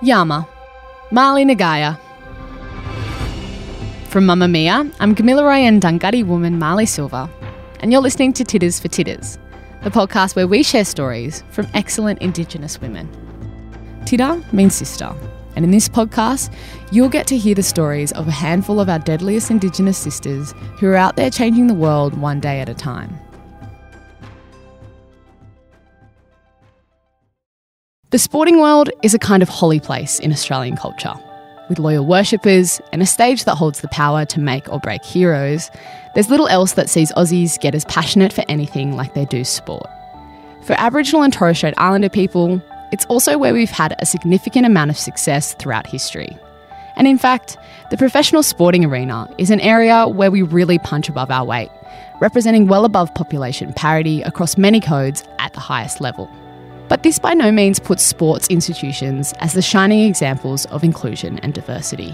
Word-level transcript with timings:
Yama, 0.00 0.46
Mali 1.10 1.44
Nagaya. 1.44 1.98
From 4.06 4.26
Mamamia, 4.26 4.94
I'm 5.00 5.12
Gamilaroi 5.12 5.80
Dunghutti 5.80 6.24
woman 6.24 6.56
Marley 6.56 6.86
Silver, 6.86 7.28
and 7.80 7.90
you're 7.90 8.00
listening 8.00 8.32
to 8.34 8.44
Tiddas 8.44 8.80
for 8.80 8.86
Tiddas, 8.86 9.38
the 9.82 9.90
podcast 9.90 10.36
where 10.36 10.46
we 10.46 10.62
share 10.62 10.84
stories 10.84 11.42
from 11.50 11.66
excellent 11.74 12.22
Indigenous 12.22 12.80
women. 12.80 13.08
Tidda 14.04 14.52
means 14.52 14.76
sister, 14.76 15.12
and 15.56 15.64
in 15.64 15.72
this 15.72 15.88
podcast, 15.88 16.54
you'll 16.92 17.08
get 17.08 17.26
to 17.26 17.36
hear 17.36 17.56
the 17.56 17.62
stories 17.64 18.12
of 18.12 18.28
a 18.28 18.30
handful 18.30 18.78
of 18.78 18.88
our 18.88 19.00
deadliest 19.00 19.50
Indigenous 19.50 19.98
sisters 19.98 20.54
who 20.78 20.86
are 20.86 20.94
out 20.94 21.16
there 21.16 21.28
changing 21.28 21.66
the 21.66 21.74
world 21.74 22.16
one 22.16 22.38
day 22.38 22.60
at 22.60 22.68
a 22.68 22.74
time. 22.74 23.18
The 28.10 28.18
sporting 28.18 28.58
world 28.58 28.88
is 29.02 29.12
a 29.12 29.18
kind 29.18 29.42
of 29.42 29.50
holy 29.50 29.80
place 29.80 30.18
in 30.18 30.32
Australian 30.32 30.78
culture. 30.78 31.12
With 31.68 31.78
loyal 31.78 32.06
worshippers 32.06 32.80
and 32.90 33.02
a 33.02 33.06
stage 33.06 33.44
that 33.44 33.56
holds 33.56 33.82
the 33.82 33.88
power 33.88 34.24
to 34.24 34.40
make 34.40 34.66
or 34.72 34.80
break 34.80 35.04
heroes, 35.04 35.70
there's 36.14 36.30
little 36.30 36.48
else 36.48 36.72
that 36.72 36.88
sees 36.88 37.12
Aussies 37.12 37.60
get 37.60 37.74
as 37.74 37.84
passionate 37.84 38.32
for 38.32 38.46
anything 38.48 38.96
like 38.96 39.12
they 39.12 39.26
do 39.26 39.44
sport. 39.44 39.86
For 40.62 40.72
Aboriginal 40.78 41.22
and 41.22 41.34
Torres 41.34 41.58
Strait 41.58 41.74
Islander 41.76 42.08
people, 42.08 42.62
it's 42.92 43.04
also 43.10 43.36
where 43.36 43.52
we've 43.52 43.68
had 43.68 43.94
a 43.98 44.06
significant 44.06 44.64
amount 44.64 44.90
of 44.90 44.96
success 44.96 45.52
throughout 45.52 45.86
history. 45.86 46.34
And 46.96 47.06
in 47.06 47.18
fact, 47.18 47.58
the 47.90 47.98
professional 47.98 48.42
sporting 48.42 48.86
arena 48.86 49.28
is 49.36 49.50
an 49.50 49.60
area 49.60 50.08
where 50.08 50.30
we 50.30 50.40
really 50.40 50.78
punch 50.78 51.10
above 51.10 51.30
our 51.30 51.44
weight, 51.44 51.68
representing 52.22 52.68
well 52.68 52.86
above 52.86 53.14
population 53.14 53.74
parity 53.74 54.22
across 54.22 54.56
many 54.56 54.80
codes 54.80 55.24
at 55.38 55.52
the 55.52 55.60
highest 55.60 56.00
level. 56.00 56.30
But 56.88 57.02
this 57.02 57.18
by 57.18 57.34
no 57.34 57.52
means 57.52 57.78
puts 57.78 58.02
sports 58.02 58.48
institutions 58.48 59.34
as 59.40 59.52
the 59.52 59.62
shining 59.62 60.08
examples 60.08 60.64
of 60.66 60.82
inclusion 60.82 61.38
and 61.40 61.52
diversity. 61.52 62.10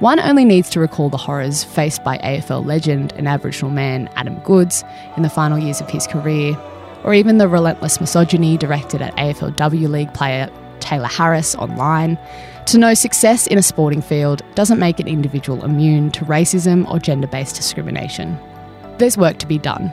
One 0.00 0.20
only 0.20 0.44
needs 0.44 0.68
to 0.70 0.80
recall 0.80 1.08
the 1.08 1.16
horrors 1.16 1.64
faced 1.64 2.04
by 2.04 2.18
AFL 2.18 2.66
legend 2.66 3.14
and 3.16 3.26
Aboriginal 3.26 3.70
man 3.70 4.10
Adam 4.16 4.38
Goodes 4.40 4.84
in 5.16 5.22
the 5.22 5.30
final 5.30 5.58
years 5.58 5.80
of 5.80 5.88
his 5.88 6.06
career, 6.06 6.58
or 7.04 7.14
even 7.14 7.38
the 7.38 7.48
relentless 7.48 8.00
misogyny 8.00 8.58
directed 8.58 9.00
at 9.00 9.16
AFLW 9.16 9.88
League 9.88 10.12
player 10.12 10.50
Tayla 10.80 11.10
Harris 11.10 11.54
online, 11.54 12.18
to 12.66 12.78
know 12.78 12.92
success 12.94 13.46
in 13.46 13.56
a 13.56 13.62
sporting 13.62 14.02
field 14.02 14.42
doesn't 14.54 14.80
make 14.80 15.00
an 15.00 15.08
individual 15.08 15.64
immune 15.64 16.10
to 16.10 16.24
racism 16.24 16.90
or 16.90 16.98
gender 16.98 17.28
based 17.28 17.56
discrimination. 17.56 18.38
There's 18.98 19.16
work 19.16 19.38
to 19.38 19.46
be 19.46 19.58
done, 19.58 19.90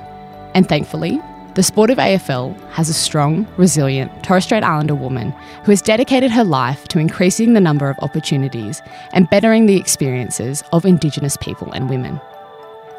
and 0.54 0.68
thankfully, 0.68 1.22
the 1.56 1.62
sport 1.62 1.92
of 1.92 2.00
AFL 2.00 2.60
has 2.72 2.90
a 2.90 2.94
strong, 2.94 3.48
resilient 3.58 4.24
Torres 4.24 4.44
Strait 4.44 4.64
Islander 4.64 4.96
woman 4.96 5.32
who 5.64 5.72
has 5.72 5.84
dedicated 5.84 6.32
her 6.32 6.44
life 6.44 6.88
to 6.88 6.98
increasing 6.98 7.54
the 7.54 7.62
number 7.62 7.90
of 7.90 8.00
opportunities 8.00 8.82
and 9.12 9.30
bettering 9.30 9.68
the 9.68 9.78
experiences 9.78 10.64
of 10.72 10.84
Indigenous 10.84 11.38
people 11.38 11.72
and 11.72 11.92
women. 11.92 12.20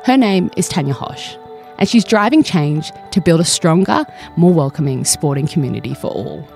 Her 0.05 0.16
name 0.16 0.50
is 0.56 0.69
Tanya 0.69 0.94
Hosh, 0.94 1.36
and 1.78 1.88
she's 1.88 2.05
driving 2.05 2.44
change 2.44 2.92
to 3.11 3.20
build 3.20 3.41
a 3.41 3.44
stronger, 3.44 4.05
more 4.36 4.52
welcoming 4.52 5.05
sporting 5.05 5.48
community 5.48 5.94
for 5.94 6.12
all. 6.12 6.46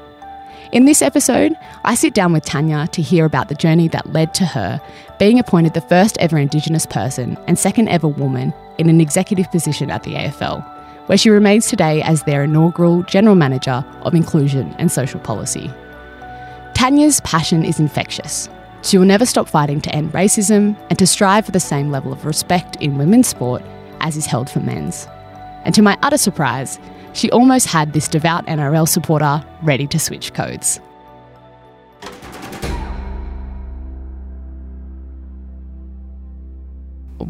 In 0.70 0.84
this 0.84 1.02
episode, 1.02 1.56
I 1.82 1.96
sit 1.96 2.14
down 2.14 2.32
with 2.32 2.44
Tanya 2.44 2.86
to 2.88 3.02
hear 3.02 3.24
about 3.24 3.48
the 3.48 3.54
journey 3.54 3.88
that 3.88 4.12
led 4.12 4.34
to 4.34 4.44
her 4.44 4.80
being 5.18 5.40
appointed 5.40 5.74
the 5.74 5.80
first 5.80 6.16
ever 6.18 6.38
Indigenous 6.38 6.86
person 6.86 7.36
and 7.48 7.58
second 7.58 7.88
ever 7.88 8.06
woman 8.06 8.54
in 8.76 8.88
an 8.88 9.00
executive 9.00 9.50
position 9.50 9.90
at 9.90 10.04
the 10.04 10.14
AFL 10.14 10.77
where 11.08 11.18
she 11.18 11.30
remains 11.30 11.66
today 11.66 12.00
as 12.02 12.22
their 12.22 12.44
inaugural 12.44 13.02
General 13.02 13.34
Manager 13.34 13.84
of 14.02 14.14
Inclusion 14.14 14.74
and 14.78 14.92
Social 14.92 15.18
Policy. 15.20 15.70
Tanya's 16.74 17.20
passion 17.22 17.64
is 17.64 17.80
infectious. 17.80 18.48
She 18.82 18.98
will 18.98 19.06
never 19.06 19.26
stop 19.26 19.48
fighting 19.48 19.80
to 19.80 19.94
end 19.94 20.12
racism 20.12 20.76
and 20.90 20.98
to 20.98 21.06
strive 21.06 21.44
for 21.44 21.52
the 21.52 21.60
same 21.60 21.90
level 21.90 22.12
of 22.12 22.24
respect 22.24 22.76
in 22.76 22.98
women's 22.98 23.26
sport 23.26 23.62
as 24.00 24.16
is 24.16 24.26
held 24.26 24.48
for 24.48 24.60
men's. 24.60 25.08
And 25.64 25.74
to 25.74 25.82
my 25.82 25.98
utter 26.02 26.18
surprise, 26.18 26.78
she 27.14 27.30
almost 27.30 27.66
had 27.66 27.92
this 27.92 28.06
devout 28.06 28.46
NRL 28.46 28.86
supporter 28.86 29.44
ready 29.62 29.86
to 29.88 29.98
switch 29.98 30.34
codes. 30.34 30.80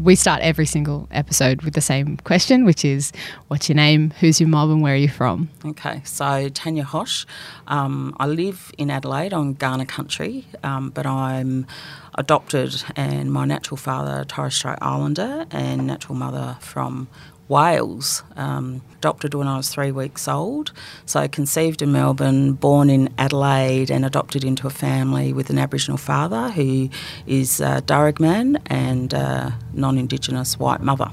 We 0.01 0.15
start 0.15 0.41
every 0.41 0.65
single 0.65 1.07
episode 1.11 1.61
with 1.63 1.73
the 1.73 1.81
same 1.81 2.17
question, 2.17 2.65
which 2.65 2.85
is 2.85 3.11
what's 3.47 3.67
your 3.67 3.75
name, 3.75 4.11
who's 4.19 4.39
your 4.39 4.49
mob, 4.49 4.69
and 4.69 4.81
where 4.81 4.93
are 4.93 4.97
you 4.97 5.09
from? 5.09 5.49
Okay, 5.65 6.01
so 6.05 6.49
Tanya 6.49 6.83
Hosh. 6.83 7.25
Um, 7.67 8.15
I 8.19 8.27
live 8.27 8.71
in 8.77 8.89
Adelaide 8.89 9.33
on 9.33 9.55
Kaurna 9.55 9.87
country, 9.87 10.45
um, 10.63 10.89
but 10.89 11.05
I'm 11.05 11.67
adopted, 12.15 12.83
and 12.95 13.31
my 13.31 13.45
natural 13.45 13.77
father, 13.77 14.23
Torres 14.25 14.55
Strait 14.55 14.77
Islander, 14.81 15.45
and 15.51 15.85
natural 15.85 16.15
mother 16.15 16.57
from 16.61 17.07
Wales. 17.49 18.23
Um, 18.37 18.81
adopted 18.97 19.33
when 19.33 19.47
I 19.47 19.57
was 19.57 19.69
three 19.69 19.91
weeks 19.91 20.27
old. 20.27 20.71
So 21.05 21.27
conceived 21.27 21.81
in 21.81 21.91
Melbourne, 21.91 22.53
born 22.53 22.89
in 22.89 23.09
Adelaide, 23.17 23.89
and 23.89 24.05
adopted 24.05 24.43
into 24.43 24.67
a 24.67 24.69
family 24.69 25.33
with 25.33 25.49
an 25.49 25.57
Aboriginal 25.57 25.97
father 25.97 26.49
who 26.51 26.89
is 27.27 27.59
a 27.59 27.81
Darug 27.81 28.19
man 28.19 28.61
and 28.67 29.11
a 29.13 29.57
non 29.73 29.97
Indigenous 29.97 30.57
white 30.57 30.81
mother. 30.81 31.09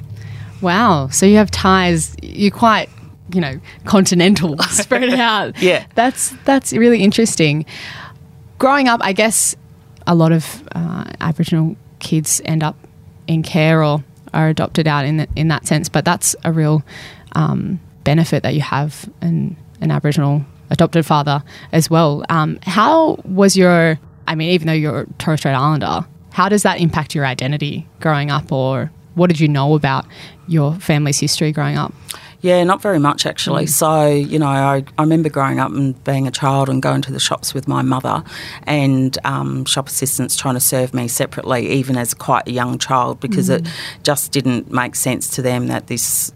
Wow. 0.60 1.08
So 1.08 1.26
you 1.26 1.36
have 1.36 1.50
ties, 1.50 2.14
you're 2.22 2.50
quite 2.50 2.88
you 3.32 3.40
know, 3.40 3.60
continental 3.84 4.56
spread 4.68 5.10
out. 5.18 5.60
yeah. 5.60 5.86
That's 5.94 6.30
that's 6.44 6.72
really 6.72 7.02
interesting. 7.02 7.66
Growing 8.58 8.88
up, 8.88 9.00
I 9.02 9.12
guess 9.12 9.56
a 10.06 10.14
lot 10.14 10.32
of 10.32 10.62
uh, 10.72 11.04
Aboriginal 11.20 11.76
kids 11.98 12.40
end 12.44 12.62
up 12.62 12.76
in 13.26 13.42
care 13.42 13.82
or 13.82 14.04
are 14.36 14.48
adopted 14.48 14.86
out 14.86 15.04
in 15.04 15.16
the, 15.16 15.28
in 15.34 15.48
that 15.48 15.66
sense. 15.66 15.88
But 15.88 16.04
that's 16.04 16.36
a 16.44 16.52
real 16.52 16.84
um, 17.32 17.80
benefit 18.04 18.42
that 18.42 18.54
you 18.54 18.60
have 18.60 19.10
an, 19.20 19.56
an 19.80 19.90
Aboriginal 19.90 20.44
adopted 20.70 21.04
father 21.06 21.42
as 21.72 21.90
well. 21.90 22.24
Um, 22.28 22.58
how 22.62 23.18
was 23.24 23.56
your? 23.56 23.98
I 24.28 24.34
mean, 24.34 24.50
even 24.50 24.66
though 24.66 24.72
you're 24.72 25.00
a 25.00 25.06
Torres 25.18 25.40
Strait 25.40 25.54
Islander, 25.54 26.06
how 26.32 26.48
does 26.48 26.62
that 26.62 26.80
impact 26.80 27.14
your 27.14 27.24
identity 27.24 27.86
growing 28.00 28.30
up, 28.30 28.52
or 28.52 28.90
what 29.14 29.28
did 29.28 29.40
you 29.40 29.48
know 29.48 29.74
about 29.74 30.04
your 30.46 30.74
family's 30.74 31.18
history 31.20 31.52
growing 31.52 31.76
up? 31.76 31.92
Yeah, 32.40 32.62
not 32.64 32.82
very 32.82 32.98
much 32.98 33.26
actually. 33.26 33.64
Mm. 33.64 33.68
So, 33.68 34.06
you 34.06 34.38
know, 34.38 34.46
I, 34.46 34.84
I 34.98 35.02
remember 35.02 35.28
growing 35.28 35.58
up 35.58 35.70
and 35.72 36.02
being 36.04 36.26
a 36.26 36.30
child 36.30 36.68
and 36.68 36.82
going 36.82 37.02
to 37.02 37.12
the 37.12 37.20
shops 37.20 37.54
with 37.54 37.66
my 37.66 37.82
mother 37.82 38.22
and 38.64 39.16
um, 39.24 39.64
shop 39.64 39.88
assistants 39.88 40.36
trying 40.36 40.54
to 40.54 40.60
serve 40.60 40.94
me 40.94 41.08
separately, 41.08 41.68
even 41.70 41.96
as 41.96 42.14
quite 42.14 42.46
a 42.46 42.52
young 42.52 42.78
child, 42.78 43.20
because 43.20 43.48
mm. 43.48 43.58
it 43.58 43.68
just 44.02 44.32
didn't 44.32 44.70
make 44.70 44.94
sense 44.94 45.28
to 45.36 45.42
them 45.42 45.68
that 45.68 45.86
this 45.86 46.32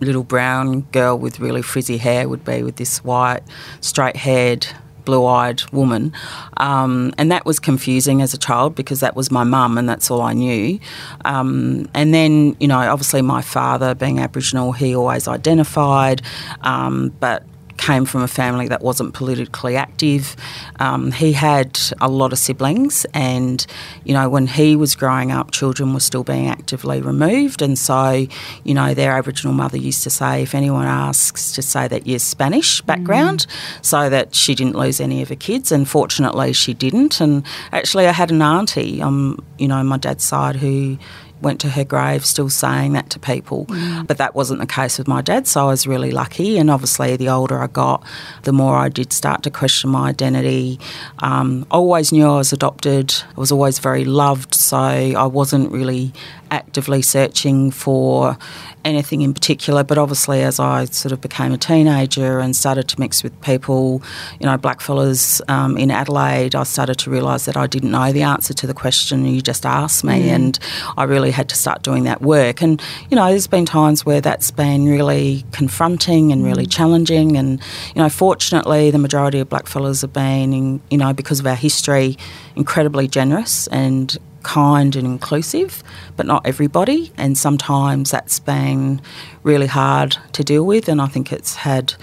little 0.00 0.22
brown 0.22 0.82
girl 0.92 1.18
with 1.18 1.40
really 1.40 1.62
frizzy 1.62 1.96
hair 1.96 2.28
would 2.28 2.44
be 2.44 2.62
with 2.62 2.76
this 2.76 3.02
white, 3.02 3.42
straight 3.80 4.16
haired 4.16 4.66
blue 5.08 5.24
eyed 5.24 5.62
woman. 5.72 6.12
Um, 6.58 7.14
and 7.16 7.32
that 7.32 7.46
was 7.46 7.58
confusing 7.58 8.20
as 8.20 8.34
a 8.34 8.36
child 8.36 8.74
because 8.74 9.00
that 9.00 9.16
was 9.16 9.30
my 9.30 9.42
mum 9.42 9.78
and 9.78 9.88
that's 9.88 10.10
all 10.10 10.20
I 10.20 10.34
knew. 10.34 10.78
Um, 11.24 11.88
and 11.94 12.12
then, 12.12 12.54
you 12.60 12.68
know, 12.68 12.78
obviously 12.78 13.22
my 13.22 13.40
father, 13.40 13.94
being 13.94 14.18
Aboriginal, 14.18 14.72
he 14.72 14.94
always 14.94 15.26
identified, 15.26 16.20
um, 16.60 17.14
but 17.20 17.42
came 17.78 18.04
from 18.04 18.22
a 18.22 18.28
family 18.28 18.68
that 18.68 18.82
wasn't 18.82 19.14
politically 19.14 19.76
active. 19.76 20.36
Um, 20.80 21.12
he 21.12 21.32
had 21.32 21.78
a 22.00 22.08
lot 22.08 22.32
of 22.32 22.38
siblings, 22.38 23.06
and 23.14 23.64
you 24.04 24.12
know, 24.12 24.28
when 24.28 24.46
he 24.46 24.76
was 24.76 24.94
growing 24.94 25.32
up, 25.32 25.50
children 25.52 25.94
were 25.94 26.00
still 26.00 26.24
being 26.24 26.48
actively 26.48 27.00
removed. 27.00 27.62
And 27.62 27.78
so, 27.78 28.26
you 28.64 28.74
know, 28.74 28.94
their 28.94 29.12
Aboriginal 29.12 29.54
mother 29.54 29.78
used 29.78 30.02
to 30.02 30.10
say, 30.10 30.42
if 30.42 30.54
anyone 30.54 30.86
asks, 30.86 31.52
to 31.52 31.62
say 31.62 31.88
that 31.88 32.06
you're 32.06 32.18
Spanish 32.18 32.82
background, 32.82 33.46
mm. 33.48 33.84
so 33.84 34.10
that 34.10 34.34
she 34.34 34.54
didn't 34.54 34.76
lose 34.76 35.00
any 35.00 35.22
of 35.22 35.28
her 35.28 35.36
kids. 35.36 35.72
And 35.72 35.88
fortunately, 35.88 36.52
she 36.52 36.74
didn't. 36.74 37.20
And 37.20 37.44
actually, 37.72 38.06
I 38.06 38.12
had 38.12 38.30
an 38.30 38.42
auntie, 38.42 39.00
um, 39.00 39.42
you 39.58 39.68
know, 39.68 39.82
my 39.82 39.96
dad's 39.96 40.24
side, 40.24 40.56
who 40.56 40.98
went 41.40 41.60
to 41.60 41.70
her 41.70 41.84
grave 41.84 42.24
still 42.24 42.50
saying 42.50 42.92
that 42.94 43.10
to 43.10 43.18
people. 43.18 43.66
Mm. 43.66 44.06
But 44.06 44.18
that 44.18 44.34
wasn't 44.34 44.60
the 44.60 44.66
case 44.66 44.98
with 44.98 45.08
my 45.08 45.22
dad, 45.22 45.46
so 45.46 45.62
I 45.62 45.66
was 45.66 45.86
really 45.86 46.10
lucky. 46.10 46.58
And 46.58 46.70
obviously, 46.70 47.16
the 47.16 47.28
older 47.28 47.58
I 47.58 47.66
got, 47.66 48.04
the 48.42 48.52
more 48.52 48.76
I 48.76 48.88
did 48.88 49.12
start 49.12 49.42
to 49.44 49.50
question 49.50 49.90
my 49.90 50.08
identity. 50.08 50.78
Um, 51.20 51.66
I 51.70 51.76
always 51.76 52.12
knew 52.12 52.26
I 52.26 52.36
was 52.36 52.52
adopted, 52.52 53.14
I 53.36 53.40
was 53.40 53.52
always 53.52 53.78
very 53.78 54.04
loved, 54.04 54.54
so 54.54 54.76
I 54.78 55.26
wasn't 55.26 55.70
really 55.72 56.12
actively 56.50 57.02
searching 57.02 57.70
for 57.70 58.36
anything 58.84 59.22
in 59.22 59.34
particular, 59.34 59.84
but 59.84 59.98
obviously 59.98 60.42
as 60.42 60.58
I 60.58 60.86
sort 60.86 61.12
of 61.12 61.20
became 61.20 61.52
a 61.52 61.58
teenager 61.58 62.38
and 62.40 62.54
started 62.56 62.88
to 62.88 63.00
mix 63.00 63.22
with 63.22 63.38
people, 63.40 64.02
you 64.40 64.46
know, 64.46 64.56
blackfellas 64.56 65.40
um, 65.50 65.76
in 65.76 65.90
Adelaide, 65.90 66.54
I 66.54 66.62
started 66.62 66.96
to 67.00 67.10
realise 67.10 67.44
that 67.44 67.56
I 67.56 67.66
didn't 67.66 67.90
know 67.90 68.12
the 68.12 68.22
answer 68.22 68.54
to 68.54 68.66
the 68.66 68.74
question 68.74 69.24
you 69.26 69.42
just 69.42 69.66
asked 69.66 70.04
me, 70.04 70.28
mm. 70.28 70.34
and 70.34 70.58
I 70.96 71.04
really 71.04 71.30
had 71.30 71.48
to 71.50 71.56
start 71.56 71.82
doing 71.82 72.04
that 72.04 72.22
work. 72.22 72.62
And 72.62 72.80
you 73.10 73.16
know, 73.16 73.28
there's 73.28 73.46
been 73.46 73.66
times 73.66 74.06
where 74.06 74.20
that's 74.20 74.50
been 74.50 74.86
really 74.86 75.44
confronting 75.52 76.32
and 76.32 76.44
really 76.44 76.66
mm. 76.66 76.72
challenging, 76.72 77.36
and 77.36 77.60
you 77.94 78.02
know, 78.02 78.08
fortunately, 78.08 78.90
the 78.90 78.98
majority 78.98 79.40
of 79.40 79.48
blackfellas 79.48 80.02
have 80.02 80.12
been, 80.12 80.80
you 80.90 80.98
know, 80.98 81.12
because 81.12 81.40
of 81.40 81.46
our 81.46 81.56
history, 81.56 82.16
incredibly 82.56 83.06
generous 83.06 83.66
and 83.68 84.16
kind 84.48 84.96
and 84.96 85.06
inclusive, 85.06 85.82
but 86.16 86.24
not 86.24 86.46
everybody. 86.46 87.12
And 87.18 87.36
sometimes 87.36 88.10
that's 88.10 88.40
been 88.40 89.02
really 89.42 89.66
hard 89.66 90.16
to 90.32 90.42
deal 90.42 90.64
with. 90.64 90.88
And 90.88 91.02
I 91.02 91.06
think 91.06 91.32
it's 91.32 91.56
had 91.56 91.94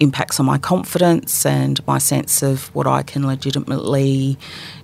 impacts 0.00 0.38
on 0.38 0.44
my 0.44 0.58
confidence 0.58 1.46
and 1.46 1.84
my 1.86 1.98
sense 1.98 2.42
of 2.42 2.74
what 2.74 2.86
I 2.86 3.02
can 3.02 3.26
legitimately 3.26 4.36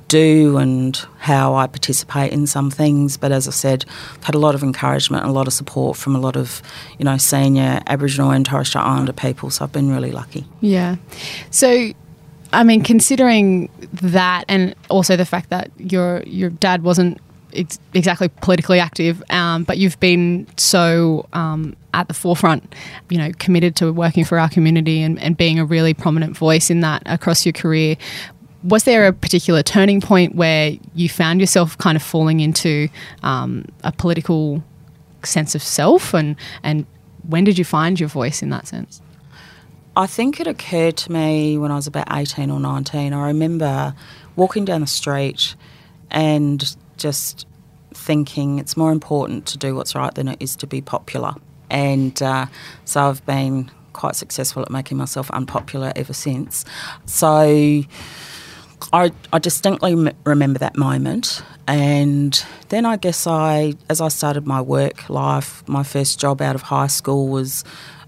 do 0.09 0.57
and 0.57 0.97
how 1.19 1.55
I 1.55 1.67
participate 1.67 2.33
in 2.33 2.47
some 2.47 2.71
things. 2.71 3.19
But 3.19 3.33
as 3.33 3.47
I 3.47 3.51
said, 3.51 3.85
I've 4.17 4.25
had 4.25 4.35
a 4.35 4.39
lot 4.39 4.55
of 4.55 4.63
encouragement 4.63 5.23
and 5.23 5.31
a 5.31 5.35
lot 5.35 5.47
of 5.47 5.53
support 5.53 5.99
from 5.99 6.17
a 6.17 6.19
lot 6.19 6.37
of, 6.37 6.63
you 6.99 7.05
know, 7.05 7.19
senior 7.19 7.81
Aboriginal 7.87 8.31
and 8.31 8.47
Torres 8.47 8.69
Strait 8.69 8.83
Islander 8.83 9.13
people. 9.13 9.51
So 9.51 9.65
I've 9.65 9.73
been 9.73 9.91
really 9.91 10.11
lucky. 10.11 10.47
Yeah. 10.61 10.97
So 11.51 11.93
I 12.53 12.65
mean, 12.65 12.83
considering 12.83 13.71
that, 14.03 14.45
and 14.49 14.75
also 14.89 15.17
the 15.17 15.25
fact 15.25 15.51
that 15.51 15.71
your 15.79 16.23
your 16.23 16.51
dad 16.51 16.83
wasn't 16.83 17.21
ex- 17.55 17.79
exactly 17.95 18.29
politically 18.29 18.81
active, 18.81 19.23
um, 19.31 19.65
but 19.65 19.79
you've 19.79 19.99
been 20.01 20.47
so 20.57 21.27
um, 21.33 21.77
at 21.95 22.09
the 22.09 22.15
forefront, 22.15 22.75
you 23.09 23.19
know, 23.19 23.31
committed 23.39 23.77
to 23.77 23.93
working 23.93 24.25
for 24.25 24.39
our 24.39 24.49
community 24.49 25.03
and, 25.03 25.19
and 25.21 25.37
being 25.37 25.59
a 25.59 25.65
really 25.65 25.95
prominent 25.95 26.37
voice 26.37 26.71
in 26.71 26.81
that 26.81 27.03
across 27.07 27.47
your 27.47 27.53
career. 27.53 27.97
Was 28.63 28.85
there 28.85 29.07
a 29.07 29.13
particular 29.13 29.63
turning 29.63 30.01
point 30.01 30.35
where 30.35 30.77
you 30.95 31.09
found 31.09 31.41
yourself 31.41 31.79
kind 31.79 31.97
of 31.97 32.03
falling 32.03 32.41
into 32.41 32.89
um, 33.23 33.65
a 33.85 33.93
political 33.93 34.63
sense 35.25 35.55
of 35.55 35.63
self, 35.63 36.15
and 36.15 36.37
and 36.63 36.85
when 37.29 37.45
did 37.45 37.59
you 37.59 37.65
find 37.65 38.01
your 38.01 38.09
voice 38.09 38.43
in 38.43 38.51
that 38.51 38.67
sense? 38.67 39.01
I 40.01 40.07
think 40.07 40.41
it 40.41 40.47
occurred 40.47 40.97
to 40.97 41.13
me 41.13 41.59
when 41.59 41.71
I 41.71 41.75
was 41.75 41.87
about 41.87 42.07
18 42.11 42.51
or 42.51 42.59
19. 42.59 43.13
I 43.13 43.27
remember 43.27 43.95
walking 44.35 44.65
down 44.65 44.81
the 44.81 44.87
street 44.87 45.55
and 46.11 46.75
just 46.97 47.47
thinking 47.93 48.59
it's 48.59 48.79
more 48.79 48.93
important 48.93 49.45
to 49.49 49.59
do 49.59 49.75
what's 49.75 49.95
right 49.95 50.15
than 50.15 50.27
it 50.27 50.39
is 50.41 50.57
to 50.57 50.67
be 50.67 50.81
popular. 50.81 51.35
And 51.69 52.21
uh, 52.23 52.47
so 52.87 53.11
I've 53.11 53.27
been 53.27 53.71
quite 53.93 54.17
successful 54.17 54.63
at 54.63 54.71
making 54.71 54.97
myself 54.97 55.31
unpopular 55.33 55.93
ever 55.95 56.15
since. 56.15 56.65
So 57.05 57.83
I, 58.95 59.13
I 59.35 59.39
distinctly 59.39 59.93
m- 59.93 60.17
remember 60.25 60.59
that 60.61 60.79
moment. 60.79 61.43
And 61.69 62.43
then 62.71 62.87
I 62.87 62.97
guess 62.97 63.27
I, 63.27 63.75
as 63.91 64.01
I 64.01 64.09
started 64.09 64.47
my 64.47 64.63
work 64.63 65.11
life, 65.11 65.63
my 65.69 65.83
first 65.83 66.19
job 66.19 66.41
out 66.41 66.55
of 66.55 66.63
high 66.63 66.87
school 66.87 67.29
was 67.29 67.65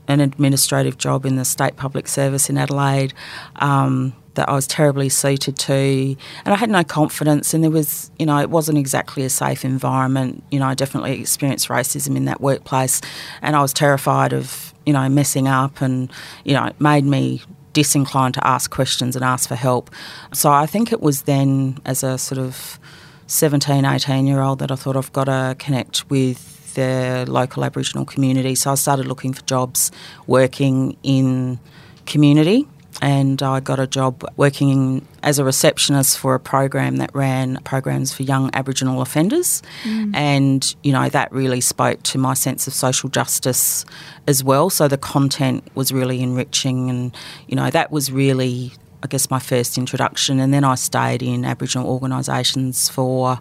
an 0.08 0.20
administrative 0.20 0.98
job 0.98 1.24
in 1.24 1.36
the 1.36 1.44
state 1.44 1.76
public 1.76 2.08
service 2.08 2.50
in 2.50 2.58
Adelaide. 2.58 3.14
Um, 3.56 4.14
that 4.34 4.48
I 4.48 4.52
was 4.52 4.66
terribly 4.66 5.08
suited 5.08 5.58
to, 5.58 6.16
and 6.44 6.54
I 6.54 6.56
had 6.56 6.70
no 6.70 6.82
confidence. 6.82 7.52
And 7.52 7.62
there 7.62 7.70
was, 7.70 8.10
you 8.18 8.26
know, 8.26 8.38
it 8.38 8.50
wasn't 8.50 8.78
exactly 8.78 9.24
a 9.24 9.30
safe 9.30 9.64
environment. 9.64 10.42
You 10.50 10.58
know, 10.58 10.66
I 10.66 10.74
definitely 10.74 11.20
experienced 11.20 11.68
racism 11.68 12.16
in 12.16 12.24
that 12.24 12.40
workplace, 12.40 13.00
and 13.42 13.54
I 13.54 13.60
was 13.60 13.72
terrified 13.72 14.32
of, 14.32 14.72
you 14.86 14.92
know, 14.92 15.06
messing 15.08 15.48
up, 15.48 15.80
and 15.80 16.10
you 16.44 16.54
know, 16.54 16.64
it 16.64 16.80
made 16.80 17.04
me 17.04 17.42
disinclined 17.72 18.34
to 18.34 18.46
ask 18.46 18.70
questions 18.70 19.16
and 19.16 19.24
ask 19.24 19.48
for 19.48 19.54
help. 19.54 19.90
So 20.32 20.50
I 20.50 20.66
think 20.66 20.92
it 20.92 21.00
was 21.00 21.22
then, 21.22 21.78
as 21.84 22.02
a 22.02 22.18
sort 22.18 22.38
of 22.38 22.78
17, 23.26 23.84
18 23.84 24.26
year 24.26 24.40
old, 24.40 24.58
that 24.58 24.70
I 24.70 24.76
thought 24.76 24.96
I've 24.96 25.12
got 25.12 25.24
to 25.24 25.56
connect 25.58 26.08
with 26.10 26.38
the 26.74 27.24
local 27.28 27.64
Aboriginal 27.64 28.04
community. 28.04 28.54
So 28.54 28.72
I 28.72 28.74
started 28.74 29.06
looking 29.06 29.32
for 29.32 29.42
jobs 29.42 29.90
working 30.26 30.96
in 31.02 31.58
community 32.06 32.66
and 33.00 33.42
I 33.42 33.60
got 33.60 33.80
a 33.80 33.86
job 33.86 34.24
working 34.36 35.06
as 35.22 35.38
a 35.38 35.44
receptionist 35.44 36.18
for 36.18 36.34
a 36.34 36.40
program 36.40 36.98
that 36.98 37.14
ran 37.14 37.56
programs 37.64 38.12
for 38.12 38.22
young 38.22 38.50
Aboriginal 38.52 39.00
offenders. 39.00 39.62
Mm. 39.84 40.14
And, 40.14 40.76
you 40.82 40.92
know, 40.92 41.08
that 41.08 41.32
really 41.32 41.60
spoke 41.60 42.02
to 42.04 42.18
my 42.18 42.34
sense 42.34 42.66
of 42.66 42.74
social 42.74 43.08
justice 43.08 43.84
as 44.28 44.44
well. 44.44 44.70
So 44.70 44.88
the 44.88 44.98
content 44.98 45.66
was 45.74 45.90
really 45.90 46.20
enriching, 46.22 46.90
and, 46.90 47.16
you 47.48 47.56
know, 47.56 47.70
that 47.70 47.90
was 47.90 48.12
really, 48.12 48.72
I 49.02 49.06
guess, 49.06 49.30
my 49.30 49.38
first 49.38 49.78
introduction. 49.78 50.38
And 50.38 50.52
then 50.52 50.62
I 50.62 50.76
stayed 50.76 51.22
in 51.22 51.44
Aboriginal 51.44 51.88
organisations 51.88 52.88
for 52.88 53.40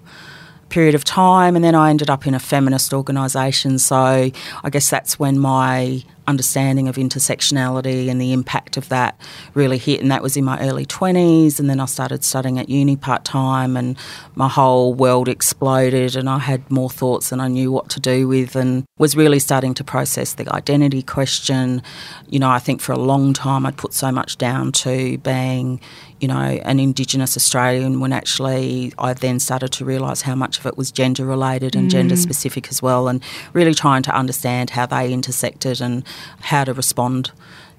period 0.72 0.96
of 0.96 1.04
time, 1.04 1.56
and 1.56 1.64
then 1.64 1.76
I 1.76 1.90
ended 1.90 2.10
up 2.10 2.26
in 2.26 2.34
a 2.34 2.40
feminist 2.40 2.94
organisation. 2.94 3.78
So 3.78 4.32
I 4.64 4.70
guess 4.72 4.90
that's 4.90 5.20
when 5.20 5.38
my 5.38 6.04
understanding 6.28 6.88
of 6.88 6.96
intersectionality 6.96 8.08
and 8.08 8.22
the 8.22 8.32
impact 8.32 8.78
of 8.78 8.88
that 8.90 9.20
really 9.54 9.78
hit. 9.78 10.00
And 10.00 10.10
that 10.12 10.22
was 10.22 10.38
in 10.38 10.46
my 10.46 10.60
early 10.62 10.86
20s. 10.86 11.60
And 11.60 11.70
then 11.70 11.80
I 11.80 11.86
started 11.86 12.24
studying 12.24 12.58
at 12.58 12.70
uni 12.70 12.96
part 12.96 13.26
time, 13.26 13.76
and 13.76 13.98
my 14.36 14.48
whole 14.48 14.94
world 14.94 15.28
exploded. 15.28 16.16
And 16.16 16.30
I 16.30 16.40
had 16.40 16.70
more 16.72 16.90
thoughts 16.90 17.30
than 17.30 17.40
I 17.40 17.48
knew 17.48 17.72
what 17.72 17.90
to 17.90 18.00
do 18.00 18.28
with, 18.28 18.56
and 18.56 18.86
was 18.98 19.16
really 19.16 19.40
starting 19.40 19.74
to 19.76 19.84
process 19.84 20.34
the 20.34 20.52
identity 20.54 21.02
question. 21.02 21.84
You 22.30 22.40
know, 22.40 22.50
I 22.50 22.60
think 22.60 22.82
for 22.82 22.94
a 22.94 23.00
long 23.00 23.34
time 23.34 23.66
I'd 23.66 23.78
put 23.78 23.94
so 23.94 24.12
much 24.12 24.38
down 24.38 24.72
to 24.72 25.18
being, 25.18 25.82
you 26.22 26.28
know, 26.28 26.36
an 26.36 26.80
Indigenous 26.80 27.36
Australian 27.36 28.00
when 28.00 28.14
actually 28.14 28.94
I 29.00 29.14
then 29.14 29.40
started 29.40 29.70
to 29.74 29.86
realise 29.86 30.22
how 30.22 30.36
much 30.36 30.60
of 30.60 30.68
it 30.68 30.78
was 30.78 30.92
gender 30.92 31.26
related 31.26 31.76
and 31.76 31.88
mm. 31.88 31.92
gender 31.92 32.16
specific 32.16 32.70
as 32.70 32.80
well, 32.80 33.08
and 33.08 33.24
really 33.54 33.74
trying 33.74 34.04
to 34.04 34.16
understand 34.16 34.70
how 34.70 34.86
they 34.86 35.12
intersected 35.12 35.82
and 35.82 36.04
how 36.42 36.64
to 36.64 36.74
respond 36.74 37.32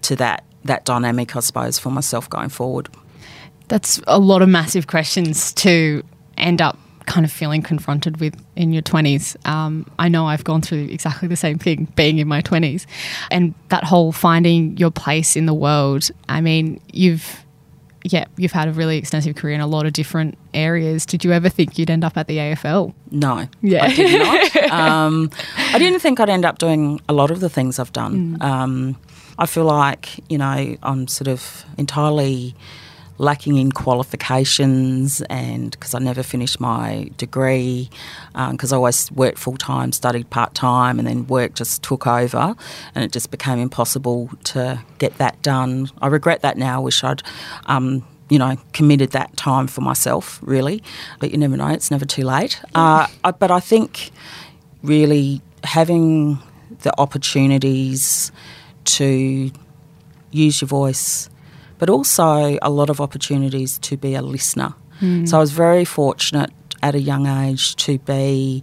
to 0.03 0.17
that 0.17 0.45
that 0.65 0.85
dynamic, 0.85 1.37
I 1.37 1.41
suppose, 1.41 1.79
for 1.79 1.91
myself 1.91 2.29
going 2.29 2.49
forward. 2.49 2.89
That's 3.69 4.01
a 4.07 4.19
lot 4.19 4.43
of 4.43 4.49
massive 4.49 4.89
questions 4.89 5.53
to 5.55 6.03
end 6.37 6.61
up 6.61 6.79
kind 7.07 7.25
of 7.25 7.33
feeling 7.33 7.63
confronted 7.63 8.21
with 8.21 8.35
in 8.57 8.73
your 8.73 8.83
20s. 8.83 9.37
Um, 9.47 9.87
I 9.99 10.09
know 10.09 10.27
I've 10.27 10.45
gone 10.45 10.63
through 10.63 10.85
exactly 10.85 11.29
the 11.29 11.37
same 11.37 11.59
thing 11.59 11.89
being 11.97 12.19
in 12.19 12.29
my 12.29 12.43
20s. 12.43 12.87
And 13.31 13.55
that 13.69 13.85
whole 13.85 14.13
finding 14.13 14.77
your 14.77 14.91
place 14.91 15.37
in 15.37 15.47
the 15.47 15.55
world, 15.55 16.11
I 16.29 16.41
mean, 16.41 16.81
you've 16.93 17.42
yeah, 18.05 18.25
you've 18.37 18.53
had 18.53 18.69
a 18.69 18.73
really 18.73 18.97
extensive 18.99 19.37
career 19.37 19.55
in 19.55 19.61
a 19.61 19.67
lot 19.67 19.87
of 19.87 19.93
different 19.93 20.37
areas. 20.55 21.07
Did 21.07 21.25
you 21.25 21.33
ever 21.33 21.49
think 21.49 21.79
you'd 21.79 21.91
end 21.91 22.05
up 22.05 22.17
at 22.17 22.27
the 22.27 22.39
AFL? 22.39 22.95
No, 23.11 23.47
yeah, 23.61 23.85
I 23.85 23.95
did 23.95 24.19
not. 24.19 24.57
um, 24.73 25.31
I 25.57 25.79
didn't 25.79 26.01
think 26.01 26.19
I'd 26.19 26.31
end 26.31 26.45
up 26.45 26.59
doing 26.59 27.01
a 27.09 27.13
lot 27.13 27.31
of 27.31 27.41
the 27.41 27.49
things 27.49 27.79
I've 27.79 27.93
done. 27.93 28.39
Mm. 28.39 28.43
Um, 28.43 28.97
I 29.39 29.47
feel 29.47 29.65
like 29.65 30.21
you 30.31 30.39
know 30.39 30.77
I'm 30.83 31.07
sort 31.07 31.29
of 31.29 31.65
entirely 31.79 32.55
lacking 33.23 33.57
in 33.57 33.71
qualifications 33.71 35.23
and 35.31 35.71
because 35.71 35.95
I 35.95 36.01
never 36.01 36.25
finished 36.25 36.59
my 36.59 37.09
degree 37.17 37.89
because 38.33 38.73
um, 38.73 38.77
I 38.77 38.77
always 38.77 39.13
worked 39.13 39.39
full 39.39 39.57
time, 39.57 39.93
studied 39.93 40.29
part 40.29 40.55
time, 40.55 40.99
and 40.99 41.07
then 41.07 41.29
work 41.29 41.55
just 41.55 41.85
took 41.85 42.07
over 42.07 42.57
and 42.95 43.05
it 43.05 43.13
just 43.13 43.31
became 43.31 43.61
impossible 43.61 44.29
to 44.45 44.83
get 44.99 45.19
that 45.19 45.41
done. 45.41 45.89
I 46.03 46.09
regret 46.09 46.43
that 46.43 46.59
now. 46.59 46.77
I 46.77 46.85
wish 46.85 47.03
I'd. 47.03 47.23
Um, 47.67 48.05
you 48.29 48.39
know, 48.39 48.57
committed 48.73 49.11
that 49.11 49.37
time 49.37 49.67
for 49.67 49.83
myself, 49.83 50.41
really. 50.43 50.83
But 51.21 51.33
you 51.33 51.37
never 51.37 51.55
know, 51.55 51.67
it's 51.67 51.91
never 51.91 52.07
too 52.07 52.23
late. 52.23 52.63
Uh, 52.75 53.07
I, 53.25 53.31
but 53.31 53.51
I 53.51 53.61
think 53.61 54.11
really 54.83 55.43
having 55.65 56.39
the 56.81 56.99
opportunities 56.99 58.33
to 58.85 59.51
use 60.31 60.63
your 60.63 60.69
voice 60.69 61.29
but 61.83 61.91
also 61.91 62.57
a 62.63 62.71
lot 62.71 62.89
of 62.91 63.01
opportunities 63.01 63.77
to 63.81 63.97
be 63.97 64.15
a 64.15 64.23
listener. 64.23 64.73
Mm. 65.01 65.29
So 65.29 65.37
I 65.37 65.41
was 65.41 65.51
very 65.51 65.85
fortunate 65.85 66.51
at 66.81 66.95
a 66.95 67.01
young 67.01 67.27
age 67.27 67.75
to 67.75 67.99
be 67.99 68.63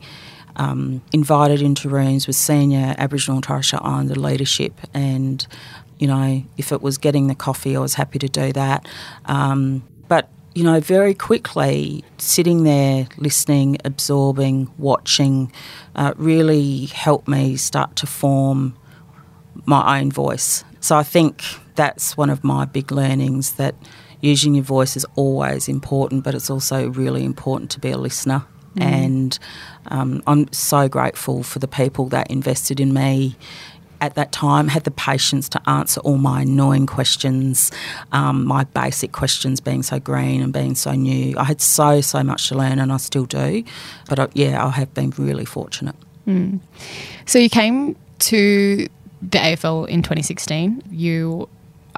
um, 0.55 1.01
invited 1.11 1.61
into 1.61 1.89
rooms 1.89 2.27
with 2.27 2.37
senior 2.37 2.95
Aboriginal 2.97 3.35
and 3.35 3.43
Torres 3.43 3.67
Strait 3.67 3.81
Islander 3.83 4.15
leadership 4.15 4.71
and 4.93 5.45
you 5.97 6.07
know, 6.07 6.41
if 6.55 6.71
it 6.71 6.81
was 6.81 6.97
getting 6.97 7.27
the 7.27 7.35
coffee, 7.35 7.75
I 7.75 7.81
was 7.81 7.95
happy 7.95 8.19
to 8.19 8.29
do 8.29 8.53
that. 8.53 8.87
Um, 9.25 9.83
but 10.07 10.29
you 10.55 10.63
know, 10.63 10.79
very 10.79 11.13
quickly 11.13 12.05
sitting 12.19 12.63
there, 12.63 13.05
listening, 13.17 13.79
absorbing, 13.83 14.71
watching, 14.77 15.51
uh, 15.93 16.13
really 16.15 16.85
helped 16.85 17.27
me 17.27 17.57
start 17.57 17.97
to 17.97 18.07
form 18.07 18.77
my 19.65 19.99
own 19.99 20.09
voice. 20.09 20.63
So 20.79 20.95
I 20.95 21.03
think 21.03 21.43
that's 21.79 22.17
one 22.17 22.29
of 22.29 22.43
my 22.43 22.65
big 22.65 22.91
learnings 22.91 23.53
that 23.53 23.75
using 24.21 24.53
your 24.55 24.65
voice 24.65 24.97
is 24.97 25.05
always 25.15 25.67
important, 25.67 26.23
but 26.25 26.35
it's 26.35 26.49
also 26.49 26.89
really 26.89 27.23
important 27.23 27.71
to 27.71 27.79
be 27.79 27.91
a 27.91 27.97
listener 27.97 28.45
And 28.77 29.39
um, 29.87 30.21
I'm 30.27 30.51
so 30.53 30.87
grateful 30.87 31.43
for 31.43 31.59
the 31.59 31.67
people 31.67 32.05
that 32.09 32.29
invested 32.29 32.79
in 32.79 32.93
me 32.93 33.35
at 34.01 34.15
that 34.15 34.31
time 34.31 34.69
had 34.69 34.85
the 34.85 34.91
patience 34.91 35.49
to 35.49 35.69
answer 35.69 35.99
all 36.01 36.17
my 36.17 36.41
annoying 36.43 36.85
questions, 36.85 37.69
um, 38.13 38.45
my 38.45 38.63
basic 38.63 39.11
questions 39.11 39.59
being 39.59 39.83
so 39.83 39.99
green 39.99 40.41
and 40.41 40.53
being 40.53 40.73
so 40.73 40.93
new. 40.93 41.37
I 41.37 41.43
had 41.43 41.59
so, 41.59 41.99
so 41.99 42.23
much 42.23 42.47
to 42.47 42.55
learn 42.55 42.79
and 42.79 42.93
I 42.93 42.97
still 42.97 43.25
do. 43.25 43.63
But 44.07 44.19
I, 44.19 44.27
yeah, 44.33 44.65
I 44.65 44.69
have 44.69 44.93
been 44.93 45.09
really 45.17 45.43
fortunate. 45.43 45.95
Mm. 46.25 46.61
So 47.25 47.39
you 47.39 47.49
came 47.49 47.97
to 48.19 48.87
the 49.21 49.37
AFL 49.37 49.89
in 49.89 50.01
2016. 50.01 50.83
You 50.89 51.49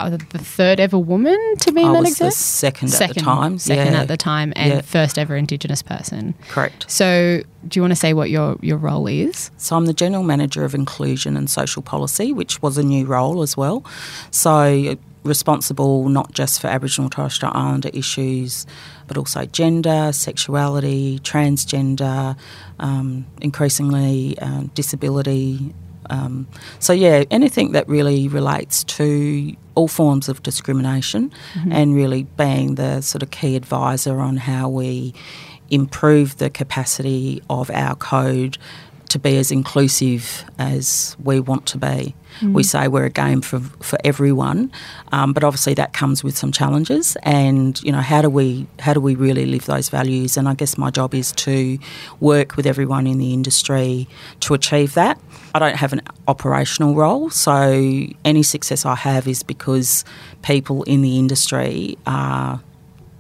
the 0.10 0.18
third 0.40 0.80
ever 0.80 0.98
woman 0.98 1.38
to 1.60 1.72
be 1.72 1.82
in 1.82 1.88
I 1.88 2.00
exam? 2.00 2.28
the 2.28 2.32
second, 2.32 2.88
second, 2.90 3.10
at 3.10 3.16
the 3.16 3.22
time. 3.22 3.60
Second 3.60 3.94
yeah. 3.94 4.02
at 4.02 4.08
the 4.08 4.18
time, 4.18 4.54
and 4.56 4.74
Yeah. 4.74 4.82
first 4.82 5.18
ever 5.18 5.36
Indigenous 5.36 5.82
person. 5.82 6.34
Correct. 6.50 6.90
So, 6.90 7.42
do 7.68 7.78
you 7.78 7.82
want 7.84 7.92
to 7.92 7.96
say 7.96 8.14
what 8.14 8.30
your, 8.30 8.58
your 8.62 8.78
role 8.78 9.08
is? 9.08 9.52
So 9.58 9.76
I'm 9.76 9.86
the 9.86 9.94
General 9.94 10.24
Manager 10.24 10.66
of 10.66 10.74
Inclusion 10.74 11.38
and 11.38 11.50
Social 11.50 11.82
Policy, 11.84 12.34
which 12.34 12.62
was 12.62 12.78
a 12.78 12.84
new 12.84 13.06
role 13.06 13.42
as 13.44 13.56
well. 13.56 13.86
So 14.32 14.96
responsible 15.24 16.10
not 16.10 16.32
just 16.34 16.60
for 16.60 16.68
Aboriginal 16.68 17.06
and 17.06 17.12
Torres 17.12 17.34
Strait 17.36 17.52
Islander 17.54 17.90
issues, 17.94 18.66
but 19.08 19.18
also 19.18 19.46
gender, 19.46 20.12
sexuality, 20.12 21.20
transgender, 21.20 22.36
um, 22.80 23.26
increasingly 23.42 24.38
um, 24.40 24.72
disability. 24.74 25.74
Um, 26.10 26.48
so 26.80 26.94
yeah, 26.94 27.24
anything 27.30 27.74
that 27.74 27.88
really 27.88 28.28
relates 28.28 28.84
to 28.86 29.56
all 29.76 29.88
forms 29.88 30.30
of 30.30 30.44
discrimination, 30.44 31.32
mm-hmm. 31.54 31.72
and 31.72 31.96
really 31.96 32.24
being 32.38 32.76
the 32.76 33.02
sort 33.02 33.24
of 33.24 33.32
key 33.32 33.56
advisor 33.56 34.20
on 34.20 34.38
how 34.38 34.70
we 34.70 35.14
improve 35.70 36.38
the 36.38 36.50
capacity 36.50 37.42
of 37.50 37.72
our 37.72 37.96
code 37.96 38.58
to 39.12 39.20
be 39.20 39.38
as 39.38 39.52
inclusive 39.52 40.46
as 40.58 41.16
we 41.24 41.40
want 41.40 41.66
to 41.68 41.78
be. 41.78 42.16
We 42.42 42.64
say 42.64 42.88
we're 42.88 43.06
a 43.06 43.10
game 43.10 43.42
for 43.42 43.60
for 43.60 44.00
everyone, 44.04 44.72
um, 45.12 45.34
but 45.34 45.44
obviously 45.44 45.74
that 45.76 45.94
comes 45.94 46.24
with 46.24 46.36
some 46.36 46.52
challenges. 46.52 47.18
And 47.24 47.80
you 47.84 47.92
know, 47.92 48.00
how 48.00 48.22
do 48.22 48.30
we 48.30 48.66
how 48.80 48.94
do 48.94 49.02
we 49.02 49.16
really 49.16 49.46
live 49.46 49.66
those 49.66 49.90
values? 49.90 50.38
And 50.38 50.48
I 50.48 50.56
guess 50.56 50.78
my 50.78 50.90
job 50.90 51.14
is 51.14 51.34
to 51.34 51.78
work 52.20 52.56
with 52.56 52.66
everyone 52.66 53.06
in 53.06 53.18
the 53.20 53.34
industry 53.34 54.08
to 54.40 54.54
achieve 54.54 54.94
that. 54.94 55.20
I 55.54 55.60
don't 55.60 55.76
have 55.76 55.94
an 55.94 56.02
operational 56.28 56.96
role, 56.96 57.30
so 57.30 58.08
any 58.24 58.44
success 58.44 58.86
I 58.86 58.96
have 58.96 59.28
is 59.28 59.44
because 59.44 60.04
people 60.42 60.84
in 60.84 61.02
the 61.02 61.20
industry 61.20 61.98
are 62.08 62.62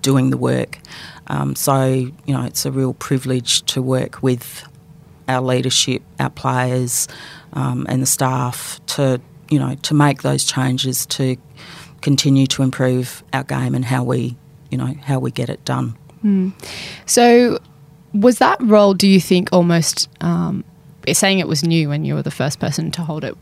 doing 0.01 0.31
the 0.31 0.37
work. 0.37 0.79
Um, 1.27 1.55
so, 1.55 1.83
you 1.85 2.33
know, 2.33 2.43
it's 2.43 2.65
a 2.65 2.71
real 2.71 2.93
privilege 2.93 3.61
to 3.73 3.81
work 3.81 4.23
with 4.23 4.63
our 5.31 5.41
leadership, 5.41 6.01
our 6.19 6.29
players, 6.29 7.07
um, 7.53 7.85
and 7.89 8.01
the 8.01 8.05
staff 8.05 8.79
to, 8.87 9.21
you 9.49 9.59
know, 9.59 9.75
to 9.75 9.93
make 9.93 10.21
those 10.21 10.43
changes 10.43 11.05
to 11.07 11.37
continue 12.01 12.47
to 12.47 12.63
improve 12.63 13.23
our 13.33 13.43
game 13.43 13.75
and 13.75 13.85
how 13.85 14.03
we, 14.03 14.35
you 14.69 14.77
know, 14.77 14.93
how 15.03 15.19
we 15.19 15.31
get 15.31 15.49
it 15.49 15.63
done. 15.65 15.95
So, 17.05 17.59
was 18.13 18.39
that 18.39 18.61
role, 18.61 18.93
do 18.93 19.07
you 19.07 19.21
think, 19.21 19.49
almost 19.51 20.09
um, 20.21 20.63
saying 21.11 21.39
it 21.39 21.47
was 21.47 21.63
new 21.63 21.89
when 21.89 22.05
you 22.05 22.15
were 22.15 22.21
the 22.21 22.31
first 22.31 22.59
person 22.59 22.91
to 22.91 23.01
hold 23.01 23.23
it? 23.23 23.35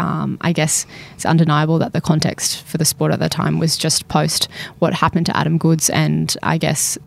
Um, 0.00 0.38
I 0.40 0.52
guess 0.52 0.86
it's 1.14 1.24
undeniable 1.24 1.78
that 1.78 1.92
the 1.92 2.00
context 2.00 2.62
for 2.62 2.78
the 2.78 2.84
sport 2.84 3.12
at 3.12 3.20
the 3.20 3.28
time 3.28 3.60
was 3.60 3.76
just 3.76 4.08
post 4.08 4.48
what 4.80 4.92
happened 4.92 5.26
to 5.26 5.36
Adam 5.36 5.56
Goodes, 5.58 5.88
and 5.90 6.36
I 6.42 6.58
guess 6.58 6.98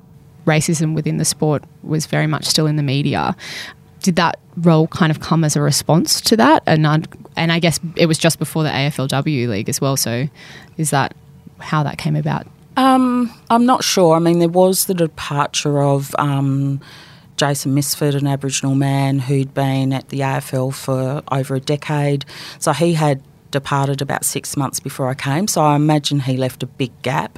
racism 0.45 0.95
within 0.95 1.17
the 1.17 1.25
sport 1.25 1.63
was 1.83 2.05
very 2.05 2.27
much 2.27 2.45
still 2.45 2.65
in 2.65 2.77
the 2.77 2.83
media. 2.83 3.35
Did 4.01 4.15
that 4.17 4.39
role 4.57 4.87
kind 4.87 5.11
of 5.11 5.19
come 5.19 5.43
as 5.43 5.55
a 5.55 5.61
response 5.61 6.21
to 6.21 6.37
that? 6.37 6.63
And 6.65 6.85
I'd- 6.87 7.09
and 7.35 7.51
I 7.51 7.59
guess 7.59 7.79
it 7.95 8.05
was 8.07 8.17
just 8.17 8.39
before 8.39 8.63
the 8.63 8.69
AFLW 8.69 9.47
league 9.49 9.69
as 9.69 9.79
well. 9.81 9.95
So, 9.97 10.27
is 10.77 10.89
that 10.91 11.13
how 11.59 11.83
that 11.83 11.97
came 11.97 12.15
about? 12.15 12.47
Um, 12.77 13.31
I'm 13.49 13.65
not 13.65 13.83
sure. 13.83 14.15
I 14.15 14.19
mean, 14.19 14.39
there 14.39 14.47
was 14.49 14.85
the 14.85 14.93
departure 14.93 15.81
of 15.81 16.15
um, 16.19 16.79
Jason 17.35 17.75
Mifsud, 17.75 18.15
an 18.15 18.27
Aboriginal 18.27 18.75
man 18.75 19.19
who'd 19.19 19.53
been 19.53 19.93
at 19.93 20.09
the 20.09 20.19
AFL 20.21 20.73
for 20.73 21.21
over 21.31 21.55
a 21.55 21.59
decade. 21.59 22.25
So 22.59 22.73
he 22.73 22.93
had 22.93 23.21
departed 23.51 24.01
about 24.01 24.25
six 24.25 24.57
months 24.57 24.79
before 24.79 25.09
I 25.09 25.13
came. 25.13 25.47
So 25.47 25.61
I 25.61 25.75
imagine 25.75 26.19
he 26.19 26.37
left 26.37 26.63
a 26.63 26.65
big 26.65 26.91
gap 27.01 27.37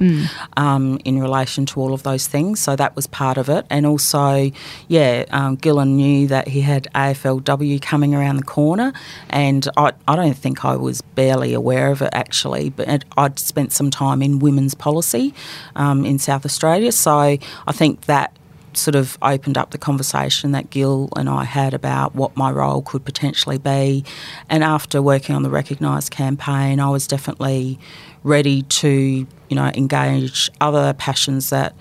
um, 0.56 0.98
in 1.04 1.20
relation 1.20 1.66
to 1.66 1.80
all 1.80 1.92
of 1.92 2.02
those 2.02 2.26
things. 2.26 2.60
So 2.60 2.76
that 2.76 2.96
was 2.96 3.06
part 3.06 3.38
of 3.38 3.48
it. 3.48 3.66
And 3.70 3.86
also, 3.86 4.50
yeah, 4.88 5.24
um, 5.30 5.56
Gillon 5.56 5.96
knew 5.96 6.26
that 6.28 6.48
he 6.48 6.60
had 6.60 6.88
AFLW 6.94 7.80
coming 7.82 8.14
around 8.14 8.36
the 8.36 8.44
corner. 8.44 8.92
And 9.28 9.68
I, 9.76 9.92
I 10.08 10.16
don't 10.16 10.36
think 10.36 10.64
I 10.64 10.76
was 10.76 11.00
barely 11.02 11.54
aware 11.54 11.90
of 11.90 12.02
it 12.02 12.10
actually, 12.12 12.70
but 12.70 12.88
it, 12.88 13.04
I'd 13.16 13.38
spent 13.38 13.72
some 13.72 13.90
time 13.90 14.22
in 14.22 14.38
women's 14.38 14.74
policy 14.74 15.34
um, 15.76 16.04
in 16.04 16.18
South 16.18 16.44
Australia. 16.44 16.92
So 16.92 17.12
I 17.18 17.72
think 17.72 18.06
that 18.06 18.36
sort 18.76 18.94
of 18.94 19.18
opened 19.22 19.58
up 19.58 19.70
the 19.70 19.78
conversation 19.78 20.52
that 20.52 20.70
Gil 20.70 21.08
and 21.16 21.28
I 21.28 21.44
had 21.44 21.74
about 21.74 22.14
what 22.14 22.36
my 22.36 22.50
role 22.50 22.82
could 22.82 23.04
potentially 23.04 23.58
be. 23.58 24.04
And 24.48 24.62
after 24.64 25.02
working 25.02 25.34
on 25.34 25.42
the 25.42 25.50
Recognised 25.50 26.10
campaign, 26.10 26.80
I 26.80 26.90
was 26.90 27.06
definitely 27.06 27.78
ready 28.22 28.62
to, 28.62 28.88
you 28.88 29.56
know, 29.56 29.70
engage 29.74 30.50
other 30.60 30.92
passions 30.94 31.50
that 31.50 31.74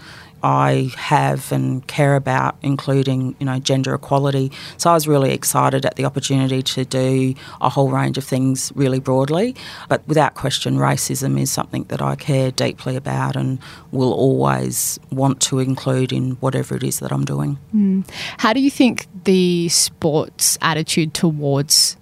I 0.44 0.92
have 0.98 1.52
and 1.52 1.86
care 1.88 2.16
about, 2.16 2.56
including, 2.62 3.36
you 3.40 3.46
know, 3.46 3.60
gender 3.60 3.94
equality. 3.94 4.52
So 4.78 4.90
I 4.90 4.94
was 4.94 5.08
really 5.08 5.32
excited 5.32 5.86
at 5.86 5.96
the 5.96 6.06
opportunity 6.06 6.62
to 6.62 6.86
do 6.86 7.36
a 7.62 7.70
whole 7.70 7.90
range 7.90 8.18
of 8.18 8.24
things 8.24 8.72
really 8.76 9.00
broadly. 9.00 9.56
But 9.88 10.08
without 10.08 10.36
question, 10.36 10.78
racism 10.78 11.40
is 11.40 11.52
something 11.52 11.84
that 11.86 12.02
I 12.02 12.16
care 12.16 12.52
deeply 12.52 12.96
about 12.96 13.36
and 13.36 13.60
will 13.92 14.14
always 14.14 15.00
want 15.12 15.42
to 15.42 15.60
include 15.60 16.12
in 16.12 16.32
whatever 16.42 16.76
it 16.76 16.84
is 16.84 17.00
that 17.00 17.12
I'm 17.12 17.26
doing. 17.26 17.56
Hmm. 17.72 18.02
How 18.38 18.54
do 18.54 18.60
you 18.60 18.72
think 18.72 19.08
the 19.26 19.70
sports 19.70 20.58
attitude 20.62 21.14
towards 21.14 21.98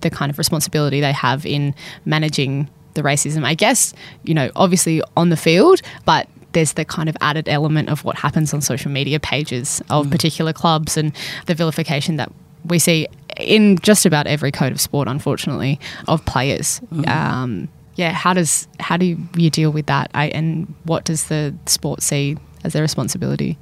the 0.00 0.10
kind 0.10 0.30
of 0.30 0.38
responsibility 0.38 1.00
they 1.00 1.12
have 1.12 1.46
in 1.46 1.74
managing 2.04 2.68
the 2.94 3.02
racism? 3.02 3.44
I 3.44 3.54
guess, 3.54 3.94
you 4.24 4.34
know, 4.34 4.50
obviously 4.56 5.02
on 5.16 5.28
the 5.28 5.36
field, 5.36 5.80
but 6.04 6.28
there's 6.56 6.72
the 6.72 6.86
kind 6.86 7.06
of 7.06 7.16
added 7.20 7.50
element 7.50 7.90
of 7.90 8.02
what 8.02 8.16
happens 8.16 8.54
on 8.54 8.62
social 8.62 8.90
media 8.90 9.20
pages 9.20 9.82
of 9.90 10.08
particular 10.08 10.54
clubs 10.54 10.96
and 10.96 11.12
the 11.44 11.54
vilification 11.54 12.16
that 12.16 12.32
we 12.64 12.78
see 12.78 13.06
in 13.38 13.78
just 13.80 14.06
about 14.06 14.26
every 14.26 14.50
code 14.50 14.72
of 14.72 14.80
sport, 14.80 15.06
unfortunately, 15.06 15.78
of 16.08 16.24
players. 16.24 16.80
Um, 17.06 17.68
yeah, 17.96 18.12
how 18.12 18.32
does 18.32 18.68
how 18.80 18.96
do 18.96 19.18
you 19.36 19.50
deal 19.50 19.70
with 19.70 19.84
that? 19.86 20.10
I, 20.14 20.28
and 20.28 20.74
what 20.84 21.04
does 21.04 21.24
the 21.24 21.54
sport 21.66 22.00
see 22.00 22.38
as 22.64 22.72
their 22.72 22.80
responsibility? 22.80 23.58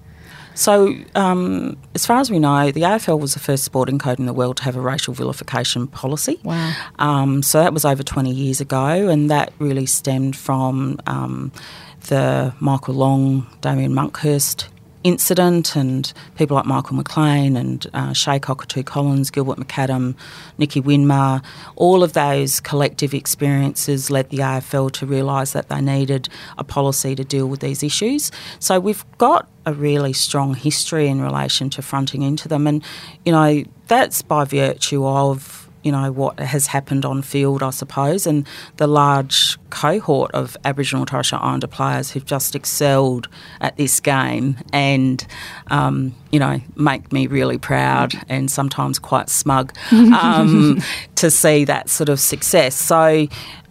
So, 0.55 0.95
um, 1.17 1.77
as 1.97 2.07
far 2.07 2.21
as 2.21 2.31
we 2.31 2.39
know, 2.39 2.71
the 2.71 2.83
AFL 2.83 3.19
was 3.19 3.35
the 3.35 3.41
first 3.41 3.65
sporting 3.65 3.99
code 3.99 4.21
in 4.21 4.27
the 4.27 4.33
world 4.33 4.59
to 4.59 4.63
have 4.63 4.77
a 4.77 4.81
racial 4.81 5.13
vilification 5.13 5.89
policy. 5.89 6.39
Wow. 6.45 6.73
Um, 7.01 7.43
so 7.43 7.59
that 7.59 7.75
was 7.75 7.85
over 7.85 8.05
20 8.05 8.31
years 8.31 8.61
ago, 8.61 9.09
and 9.09 9.29
that 9.33 9.53
really 9.59 9.87
stemmed 9.87 10.37
from 10.37 11.01
um, 11.09 11.51
the 12.05 12.55
Michael 12.61 12.95
Long, 12.95 13.47
Damian 13.61 13.93
Monkhorst 13.93 14.69
incident, 15.05 15.77
and 15.77 16.13
people 16.35 16.57
like 16.57 16.65
Michael 16.65 16.97
McLean 16.97 17.57
and 17.57 17.87
uh, 17.93 18.15
Che 18.15 18.39
Cockatoo 18.39 18.83
Collins, 18.83 19.31
Gilbert 19.31 19.59
McAdam, 19.59 20.17
Nicky 20.57 20.81
Winmar. 20.81 21.45
All 21.77 22.03
of 22.03 22.15
those 22.15 22.59
collective 22.59 23.13
experiences 23.13 24.11
led 24.11 24.31
the 24.31 24.39
AFL 24.39 24.91
to 24.93 25.07
realise 25.07 25.53
that 25.53 25.69
they 25.69 25.83
needed 25.83 26.29
a 26.57 26.65
policy 26.65 27.15
to 27.15 27.25
deal 27.25 27.47
with 27.47 27.61
these 27.61 27.83
issues. 27.83 28.33
So 28.59 28.81
we've 28.81 29.05
got 29.19 29.47
a 29.67 29.75
really 29.75 30.15
strong 30.15 30.55
history 30.55 31.07
in 31.07 31.21
relation 31.21 31.69
to 31.71 31.83
fronting 31.83 32.23
into 32.23 32.49
them, 32.49 32.67
and 32.67 32.83
you 33.25 33.33
know 33.33 33.65
that's 33.87 34.23
by 34.23 34.45
virtue 34.45 35.07
of 35.07 35.64
you 35.85 35.93
know, 35.93 36.11
what 36.11 36.41
has 36.41 36.67
happened 36.67 37.05
on 37.05 37.23
field, 37.23 37.63
I 37.63 37.71
suppose, 37.71 38.27
and 38.27 38.49
the 38.79 38.87
large 38.87 39.59
cohort 39.69 40.33
of 40.33 40.57
Aboriginal 40.65 41.03
and 41.03 41.09
Torres 41.09 41.27
Strait 41.27 41.43
Islander 41.43 41.67
players 41.67 42.11
who've 42.11 42.25
just 42.25 42.55
excelled 42.55 43.29
at 43.61 43.77
this 43.77 44.01
game 44.01 44.57
and, 44.73 45.25
um, 45.69 46.15
you 46.33 46.41
know, 46.41 46.59
make 46.75 47.13
me 47.13 47.27
really 47.27 47.59
proud 47.59 48.15
and 48.31 48.51
sometimes 48.51 48.99
quite 48.99 49.29
smug 49.29 49.77
um, 49.93 50.83
to 51.17 51.31
see 51.31 51.65
that 51.65 51.91
sort 51.91 52.09
of 52.09 52.19
success. 52.19 52.75
So, 52.75 53.29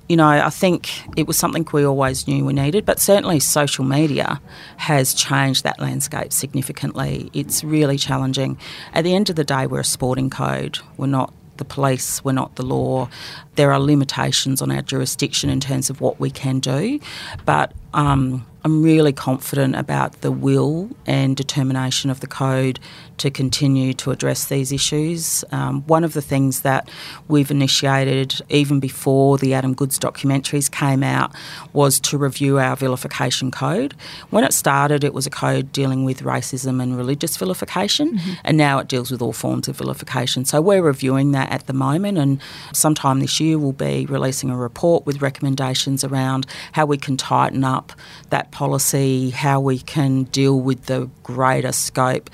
you 0.07 0.17
know, 0.17 0.27
I 0.27 0.51
think 0.51 0.91
it 1.17 1.25
was 1.25 1.37
something 1.37 1.67
we 1.73 1.83
always 1.83 2.27
knew 2.27 2.45
we 2.45 2.53
needed, 2.53 2.85
but 2.85 2.99
certainly 2.99 3.39
social 3.39 3.85
media 3.85 4.39
has 4.77 5.15
changed 5.15 5.63
that 5.63 5.79
landscape 5.79 6.31
significantly. 6.31 7.31
It's 7.33 7.63
really 7.63 7.97
challenging. 7.97 8.59
At 8.93 9.03
the 9.03 9.15
end 9.15 9.31
of 9.31 9.35
the 9.35 9.43
day, 9.43 9.65
we're 9.65 9.79
a 9.79 9.85
sporting 9.85 10.29
code. 10.29 10.77
We're 10.97 11.07
not 11.07 11.33
the 11.57 11.65
police, 11.65 12.23
we're 12.23 12.31
not 12.31 12.55
the 12.55 12.63
law. 12.63 13.09
There 13.55 13.71
are 13.71 13.79
limitations 13.79 14.61
on 14.61 14.71
our 14.71 14.81
jurisdiction 14.81 15.49
in 15.49 15.59
terms 15.59 15.89
of 15.89 16.01
what 16.01 16.19
we 16.19 16.29
can 16.29 16.59
do, 16.59 16.99
but 17.45 17.73
um, 17.93 18.45
I'm 18.65 18.81
really 18.81 19.11
confident 19.11 19.75
about 19.75 20.21
the 20.21 20.31
will 20.31 20.89
and 21.05 21.35
determination 21.35 22.09
of 22.09 22.21
the 22.21 22.27
code 22.27 22.79
to 23.17 23.29
continue 23.29 23.93
to 23.93 24.11
address 24.11 24.45
these 24.45 24.71
issues. 24.71 25.43
Um, 25.51 25.81
one 25.83 26.05
of 26.05 26.13
the 26.13 26.21
things 26.21 26.61
that 26.61 26.89
we've 27.27 27.51
initiated 27.51 28.41
even 28.49 28.79
before 28.79 29.37
the 29.37 29.53
Adam 29.53 29.73
Goodes 29.73 29.99
documentaries 29.99 30.71
came 30.71 31.03
out 31.03 31.33
was 31.73 31.99
to 32.01 32.17
review 32.17 32.57
our 32.57 32.77
vilification 32.77 33.51
code. 33.51 33.95
When 34.29 34.45
it 34.45 34.53
started, 34.53 35.03
it 35.03 35.13
was 35.13 35.27
a 35.27 35.29
code 35.29 35.73
dealing 35.73 36.05
with 36.05 36.23
racism 36.23 36.81
and 36.81 36.95
religious 36.95 37.35
vilification, 37.35 38.17
mm-hmm. 38.17 38.33
and 38.45 38.57
now 38.57 38.79
it 38.79 38.87
deals 38.87 39.11
with 39.11 39.21
all 39.21 39.33
forms 39.33 39.67
of 39.67 39.77
vilification. 39.77 40.45
So 40.45 40.61
we're 40.61 40.81
reviewing 40.81 41.31
that 41.31 41.51
at 41.51 41.67
the 41.67 41.73
moment, 41.73 42.17
and 42.17 42.39
sometime 42.71 43.19
this 43.19 43.41
year 43.41 43.59
we'll 43.59 43.73
be 43.73 44.05
releasing 44.05 44.49
a 44.49 44.57
report 44.57 45.05
with 45.05 45.21
recommendations 45.21 46.05
around 46.05 46.47
how 46.71 46.85
we 46.85 46.97
can 46.97 47.17
tighten 47.17 47.65
up 47.65 47.91
that 48.29 48.51
policy, 48.53 49.31
how 49.31 49.59
we 49.59 49.79
can 49.79 50.23
deal 50.23 50.61
with 50.61 50.85
the 50.85 51.09
greater 51.23 51.73
scope 51.73 52.29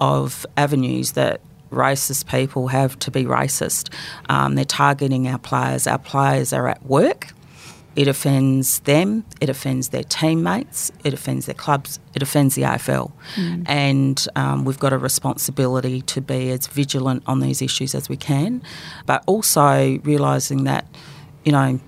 of 0.00 0.46
avenues 0.56 1.12
that 1.12 1.40
racist 1.70 2.28
people 2.28 2.68
have 2.68 2.98
to 3.00 3.10
be 3.10 3.24
racist. 3.24 3.92
Um, 4.28 4.54
they're 4.54 4.64
targeting 4.64 5.28
our 5.28 5.38
players. 5.38 5.86
Our 5.86 5.98
players 5.98 6.52
are 6.52 6.68
at 6.68 6.86
work. 6.86 7.34
It 7.96 8.08
offends 8.08 8.80
them, 8.80 9.24
it 9.40 9.48
offends 9.48 9.90
their 9.90 10.02
teammates, 10.02 10.90
it 11.04 11.14
offends 11.14 11.46
their 11.46 11.54
clubs, 11.54 12.00
it 12.12 12.22
offends 12.22 12.56
the 12.56 12.62
AFL. 12.62 13.12
Mm. 13.36 13.64
And 13.68 14.28
um, 14.34 14.64
we've 14.64 14.80
got 14.80 14.92
a 14.92 14.98
responsibility 14.98 16.02
to 16.02 16.20
be 16.20 16.50
as 16.50 16.66
vigilant 16.66 17.22
on 17.26 17.38
these 17.38 17.62
issues 17.62 17.94
as 17.94 18.08
we 18.08 18.16
can, 18.16 18.62
but 19.06 19.22
also 19.26 20.00
realising 20.02 20.64
that, 20.64 20.86
you 21.44 21.52
know, 21.52 21.78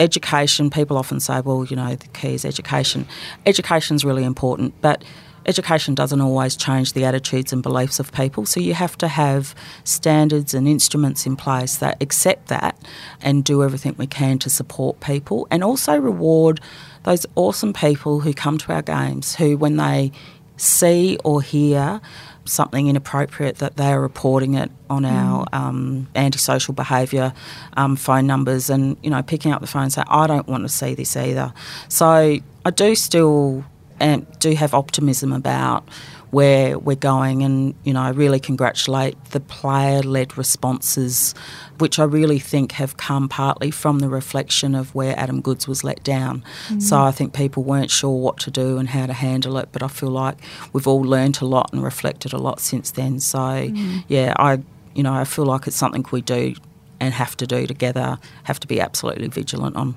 education, 0.00 0.70
people 0.70 0.96
often 0.96 1.20
say, 1.20 1.40
well, 1.42 1.64
you 1.64 1.76
know, 1.76 1.94
the 1.94 2.08
key 2.08 2.34
is 2.34 2.44
education. 2.44 3.06
Education 3.46 3.94
is 3.94 4.04
really 4.04 4.24
important, 4.24 4.74
but 4.80 5.04
education 5.46 5.94
doesn't 5.94 6.20
always 6.20 6.56
change 6.56 6.94
the 6.94 7.04
attitudes 7.04 7.52
and 7.52 7.62
beliefs 7.62 8.00
of 8.00 8.10
people, 8.12 8.46
so 8.46 8.60
you 8.60 8.74
have 8.74 8.96
to 8.98 9.08
have 9.08 9.54
standards 9.84 10.54
and 10.54 10.66
instruments 10.66 11.26
in 11.26 11.36
place 11.36 11.76
that 11.76 12.02
accept 12.02 12.48
that 12.48 12.76
and 13.20 13.44
do 13.44 13.62
everything 13.62 13.94
we 13.98 14.06
can 14.06 14.38
to 14.38 14.50
support 14.50 15.00
people 15.00 15.46
and 15.50 15.62
also 15.62 15.96
reward 15.96 16.60
those 17.04 17.24
awesome 17.36 17.72
people 17.72 18.20
who 18.20 18.32
come 18.34 18.58
to 18.58 18.72
our 18.72 18.82
games 18.82 19.34
who, 19.36 19.56
when 19.56 19.76
they 19.76 20.12
see 20.56 21.18
or 21.24 21.40
hear 21.40 22.00
something 22.44 22.88
inappropriate, 22.88 23.56
that 23.58 23.76
they 23.76 23.92
are 23.92 24.00
reporting 24.00 24.54
it 24.54 24.70
on 24.88 25.02
mm. 25.02 25.10
our 25.10 25.46
um, 25.52 26.08
antisocial 26.14 26.74
behaviour 26.74 27.32
um, 27.76 27.96
phone 27.96 28.26
numbers 28.26 28.70
and, 28.70 28.96
you 29.02 29.10
know, 29.10 29.22
picking 29.22 29.52
up 29.52 29.60
the 29.60 29.66
phone 29.66 29.84
and 29.84 29.92
saying, 29.92 30.06
I 30.08 30.26
don't 30.26 30.46
want 30.48 30.64
to 30.64 30.68
see 30.68 30.94
this 30.94 31.16
either. 31.16 31.52
So 31.88 32.06
I 32.06 32.70
do 32.74 32.94
still 32.94 33.64
and 34.00 34.26
do 34.38 34.54
have 34.54 34.74
optimism 34.74 35.32
about 35.32 35.86
where 36.30 36.78
we're 36.78 36.94
going 36.94 37.42
and 37.42 37.74
you 37.84 37.92
know 37.92 38.00
I 38.00 38.10
really 38.10 38.38
congratulate 38.38 39.22
the 39.26 39.40
player 39.40 40.02
led 40.02 40.38
responses 40.38 41.34
which 41.78 41.98
I 41.98 42.04
really 42.04 42.38
think 42.38 42.72
have 42.72 42.96
come 42.96 43.28
partly 43.28 43.70
from 43.70 44.00
the 44.00 44.08
reflection 44.08 44.74
of 44.74 44.94
where 44.94 45.18
Adam 45.18 45.40
Goodes 45.40 45.66
was 45.66 45.82
let 45.82 46.04
down. 46.04 46.44
Mm. 46.68 46.82
So 46.82 47.00
I 47.00 47.10
think 47.10 47.32
people 47.32 47.62
weren't 47.62 47.90
sure 47.90 48.20
what 48.20 48.38
to 48.40 48.50
do 48.50 48.76
and 48.76 48.86
how 48.86 49.06
to 49.06 49.14
handle 49.14 49.56
it, 49.56 49.70
but 49.72 49.82
I 49.82 49.88
feel 49.88 50.10
like 50.10 50.36
we've 50.74 50.86
all 50.86 51.00
learned 51.00 51.40
a 51.40 51.46
lot 51.46 51.72
and 51.72 51.82
reflected 51.82 52.34
a 52.34 52.38
lot 52.38 52.60
since 52.60 52.90
then. 52.90 53.18
So 53.18 53.38
mm. 53.38 54.04
yeah, 54.08 54.34
I 54.38 54.62
you 54.94 55.02
know 55.02 55.14
I 55.14 55.24
feel 55.24 55.46
like 55.46 55.66
it's 55.66 55.76
something 55.76 56.04
we 56.12 56.20
do 56.20 56.54
and 57.00 57.14
have 57.14 57.36
to 57.38 57.46
do 57.46 57.66
together, 57.66 58.18
have 58.44 58.60
to 58.60 58.66
be 58.66 58.80
absolutely 58.80 59.28
vigilant 59.28 59.76
on. 59.76 59.96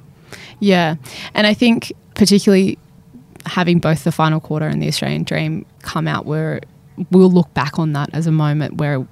Yeah, 0.59 0.95
and 1.33 1.45
I 1.45 1.53
think 1.53 1.91
particularly 2.15 2.79
having 3.45 3.79
both 3.79 4.03
the 4.03 4.11
final 4.11 4.39
quarter 4.39 4.67
and 4.67 4.81
the 4.81 4.87
Australian 4.87 5.23
Dream 5.23 5.65
come 5.81 6.07
out 6.07 6.25
where 6.25 6.61
we'll 7.11 7.31
look 7.31 7.51
back 7.53 7.79
on 7.79 7.93
that 7.93 8.09
as 8.13 8.27
a 8.27 8.31
moment 8.31 8.75
where 8.75 9.05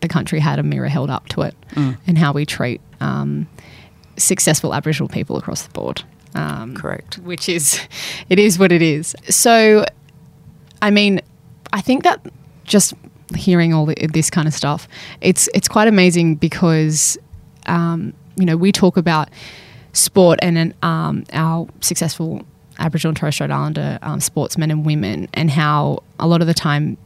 the 0.00 0.08
country 0.08 0.40
had 0.40 0.58
a 0.58 0.62
mirror 0.62 0.88
held 0.88 1.10
up 1.10 1.28
to 1.28 1.42
it 1.42 1.54
mm. 1.72 1.96
and 2.06 2.18
how 2.18 2.32
we 2.32 2.44
treat 2.44 2.80
um, 3.00 3.48
successful 4.16 4.74
Aboriginal 4.74 5.08
people 5.08 5.36
across 5.36 5.62
the 5.62 5.70
board. 5.70 6.02
Um, 6.34 6.74
Correct. 6.74 7.18
Which 7.18 7.48
is, 7.48 7.80
it 8.28 8.38
is 8.38 8.58
what 8.58 8.72
it 8.72 8.82
is. 8.82 9.14
So, 9.28 9.84
I 10.82 10.90
mean, 10.90 11.20
I 11.72 11.80
think 11.80 12.04
that 12.04 12.26
just 12.64 12.94
hearing 13.36 13.74
all 13.74 13.86
this 13.86 14.30
kind 14.30 14.48
of 14.48 14.54
stuff, 14.54 14.88
it's 15.20 15.48
it's 15.54 15.68
quite 15.68 15.88
amazing 15.88 16.36
because, 16.36 17.18
um, 17.66 18.14
you 18.36 18.46
know, 18.46 18.56
we 18.56 18.72
talk 18.72 18.96
about 18.96 19.28
sport 19.92 20.38
and 20.42 20.74
um, 20.82 21.24
our 21.32 21.66
successful 21.80 22.42
Aboriginal 22.78 23.10
and 23.10 23.16
Torres 23.16 23.34
Strait 23.34 23.50
Islander 23.50 23.98
um, 24.02 24.20
sportsmen 24.20 24.70
and 24.70 24.84
women, 24.84 25.28
and 25.34 25.50
how 25.50 26.02
a 26.18 26.26
lot 26.26 26.40
of 26.40 26.46
the 26.46 26.54
time, 26.54 26.96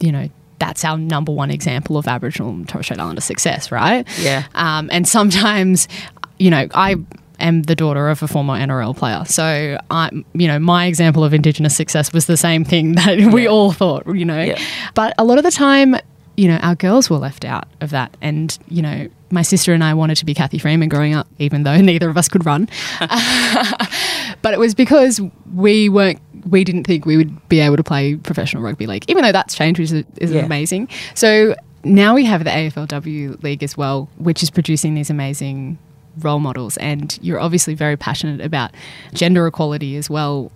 you 0.00 0.12
know, 0.12 0.28
that's 0.58 0.84
our 0.84 0.98
number 0.98 1.32
one 1.32 1.50
example 1.50 1.96
of 1.96 2.08
Aboriginal 2.08 2.50
and 2.50 2.68
Torres 2.68 2.86
Strait 2.86 3.00
Islander 3.00 3.20
success, 3.20 3.70
right? 3.70 4.06
Yeah. 4.18 4.44
Um, 4.54 4.88
and 4.92 5.06
sometimes, 5.06 5.88
you 6.38 6.50
know, 6.50 6.66
I 6.74 6.96
am 7.40 7.62
the 7.62 7.76
daughter 7.76 8.08
of 8.08 8.22
a 8.22 8.28
former 8.28 8.54
NRL 8.54 8.96
player, 8.96 9.24
so 9.26 9.78
I, 9.90 10.10
you 10.34 10.48
know, 10.48 10.58
my 10.58 10.86
example 10.86 11.24
of 11.24 11.32
Indigenous 11.34 11.76
success 11.76 12.12
was 12.12 12.26
the 12.26 12.36
same 12.36 12.64
thing 12.64 12.92
that 12.96 13.18
yeah. 13.18 13.30
we 13.30 13.46
all 13.46 13.72
thought, 13.72 14.06
you 14.14 14.24
know. 14.24 14.42
Yeah. 14.42 14.60
But 14.94 15.14
a 15.18 15.24
lot 15.24 15.38
of 15.38 15.44
the 15.44 15.50
time, 15.50 15.96
you 16.36 16.48
know, 16.48 16.56
our 16.58 16.74
girls 16.74 17.10
were 17.10 17.18
left 17.18 17.44
out 17.44 17.66
of 17.80 17.90
that, 17.90 18.16
and 18.20 18.56
you 18.68 18.82
know, 18.82 19.08
my 19.30 19.42
sister 19.42 19.72
and 19.72 19.84
I 19.84 19.94
wanted 19.94 20.16
to 20.16 20.24
be 20.24 20.34
Cathy 20.34 20.58
Freeman 20.58 20.88
growing 20.88 21.14
up, 21.14 21.28
even 21.38 21.62
though 21.62 21.80
neither 21.80 22.08
of 22.08 22.16
us 22.16 22.28
could 22.28 22.46
run. 22.46 22.68
but 24.42 24.54
it 24.54 24.58
was 24.58 24.74
because 24.74 25.20
we 25.54 25.88
weren't, 25.88 26.20
we 26.48 26.64
didn't 26.64 26.84
think 26.84 27.04
we 27.04 27.16
would 27.16 27.48
be 27.48 27.60
able 27.60 27.76
to 27.76 27.84
play 27.84 28.16
professional 28.16 28.62
rugby 28.62 28.86
league, 28.86 29.04
even 29.08 29.22
though 29.22 29.32
that's 29.32 29.54
changed, 29.54 29.80
which 29.80 29.92
is, 29.92 30.04
is 30.16 30.32
yeah. 30.32 30.44
amazing. 30.44 30.88
So 31.14 31.54
now 31.84 32.14
we 32.14 32.24
have 32.24 32.44
the 32.44 32.50
AFLW 32.50 33.42
league 33.42 33.62
as 33.62 33.76
well, 33.76 34.08
which 34.18 34.42
is 34.42 34.50
producing 34.50 34.94
these 34.94 35.10
amazing 35.10 35.78
role 36.18 36.40
models. 36.40 36.76
And 36.78 37.18
you're 37.22 37.40
obviously 37.40 37.74
very 37.74 37.96
passionate 37.96 38.40
about 38.40 38.72
gender 39.12 39.46
equality 39.46 39.96
as 39.96 40.08
well. 40.10 40.50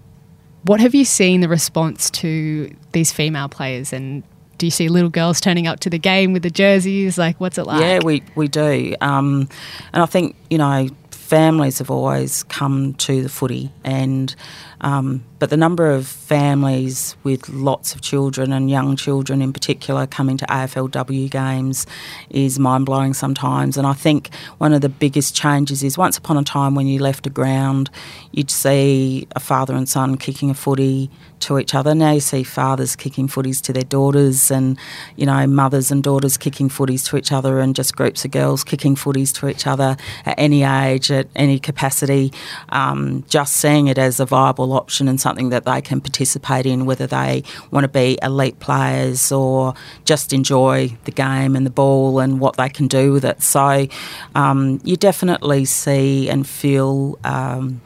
What 0.65 0.81
have 0.81 0.95
you 0.95 1.05
seen 1.05 1.41
the 1.41 1.49
response 1.49 2.11
to 2.11 2.75
these 2.93 3.13
female 3.13 3.49
players 3.49 3.93
and 3.93 4.23
do 4.59 4.67
you 4.67 4.71
see 4.71 4.89
little 4.89 5.11
girls 5.11 5.41
turning 5.41 5.67
up 5.67 5.81
to 5.81 5.91
the 5.91 5.99
game 5.99 6.33
with 6.33 6.43
the 6.43 6.51
jerseys? 6.51 7.19
Like, 7.19 7.41
what's 7.41 7.59
it 7.59 7.65
like? 7.65 7.81
Yeah, 7.81 8.01
we, 8.05 8.23
we 8.35 8.49
do. 8.49 8.95
Um, 9.01 9.49
and 9.93 10.03
I 10.03 10.07
think, 10.07 10.37
you 10.51 10.59
know, 10.59 10.89
families 11.11 11.79
have 11.79 11.91
always 11.91 12.43
come 12.45 12.93
to 12.95 13.23
the 13.23 13.29
footy 13.29 13.71
and 13.85 14.35
um, 14.83 15.25
but 15.39 15.51
the 15.51 15.57
number 15.57 15.91
of 15.91 16.07
families 16.07 17.17
with 17.23 17.49
lots 17.49 17.95
of 17.95 18.01
children 18.01 18.53
and 18.53 18.71
young 18.71 18.97
children 18.97 19.41
in 19.41 19.53
particular 19.53 20.07
coming 20.07 20.37
to 20.37 20.47
AFLW 20.47 21.31
games 21.31 21.87
is 22.31 22.59
mind 22.59 22.87
blowing 22.87 23.15
sometimes. 23.15 23.77
And 23.77 23.87
I 23.87 23.93
think 23.93 24.35
one 24.59 24.73
of 24.73 24.81
the 24.81 24.89
biggest 24.89 25.35
changes 25.35 25.83
is 25.83 25.97
once 25.97 26.19
upon 26.19 26.37
a 26.37 26.45
time 26.45 26.75
when 26.75 26.87
you 26.87 26.99
left 26.99 27.27
a 27.27 27.31
ground, 27.31 27.91
you'd 28.33 28.51
see 28.51 29.27
a 29.35 29.41
father 29.41 29.75
and 29.75 29.89
son 29.89 30.17
kicking 30.17 30.51
a 30.51 30.55
footy 30.55 31.11
to 31.43 31.59
each 31.59 31.75
other. 31.75 31.95
Now 31.95 32.13
you 32.13 32.21
see 32.21 32.43
fathers 32.43 32.97
kicking 32.97 33.29
footies 33.29 33.61
to 33.63 33.73
their 33.73 33.83
daughters, 33.83 34.51
and 34.51 34.79
you 35.17 35.27
know 35.27 35.47
mothers 35.47 35.91
and 35.91 36.03
daughters 36.03 36.37
kicking 36.37 36.69
footies 36.69 37.07
to 37.09 37.17
each 37.17 37.31
other, 37.33 37.61
and 37.61 37.77
just 37.77 37.97
groups 37.97 38.25
of 38.25 38.31
girls 38.31 38.65
kicking 38.65 38.95
footies 38.95 39.35
to 39.41 39.49
each 39.49 39.67
other 39.67 39.97
at 40.25 40.39
any 40.39 40.63
age, 40.63 41.11
at 41.11 41.27
any 41.37 41.59
capacity. 41.59 42.33
Um, 42.71 43.25
just 43.29 43.55
seeing 43.55 43.89
it 43.89 43.99
as 43.99 44.21
a 44.21 44.27
viable 44.27 44.72
option 44.73 45.09
and 45.09 45.21
something 45.21 45.51
that 45.51 45.65
they 45.65 45.81
can 45.81 46.01
participate 46.01 46.67
in, 46.67 46.87
whether 46.87 47.07
they 47.07 47.43
want 47.71 47.85
to 47.85 47.89
be 47.89 48.19
elite 48.23 48.59
players 48.61 49.33
or 49.33 49.75
just 50.05 50.33
enjoy 50.33 50.97
the 51.05 51.13
game 51.13 51.57
and 51.57 51.65
the 51.67 51.71
ball 51.71 52.19
and 52.19 52.41
what 52.41 52.57
they 52.57 52.69
can 52.69 52.87
do 52.87 53.13
with 53.13 53.25
it. 53.25 53.43
So 53.43 53.87
um, 54.35 54.81
you 54.85 54.97
definitely 54.97 55.65
see 55.65 56.29
and 56.29 56.47
feel. 56.47 57.19
Um, 57.25 57.81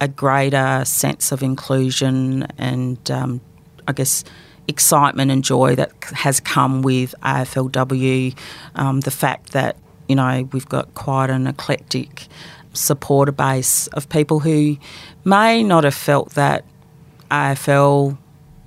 a 0.00 0.06
greater 0.08 0.84
sense 0.84 1.32
of 1.32 1.42
inclusion 1.42 2.46
and 2.56 3.10
um, 3.10 3.40
I 3.86 3.92
guess 3.92 4.24
excitement 4.68 5.30
and 5.30 5.42
joy 5.42 5.74
that 5.76 5.92
has 6.12 6.40
come 6.40 6.82
with 6.82 7.14
AFLW. 7.22 8.36
Um, 8.74 9.00
the 9.00 9.10
fact 9.10 9.52
that 9.52 9.76
you 10.08 10.14
know 10.14 10.48
we've 10.52 10.68
got 10.68 10.94
quite 10.94 11.30
an 11.30 11.46
eclectic 11.46 12.28
supporter 12.72 13.32
base 13.32 13.86
of 13.88 14.08
people 14.08 14.40
who 14.40 14.76
may 15.24 15.62
not 15.62 15.84
have 15.84 15.94
felt 15.94 16.30
that 16.30 16.64
AFL 17.30 18.16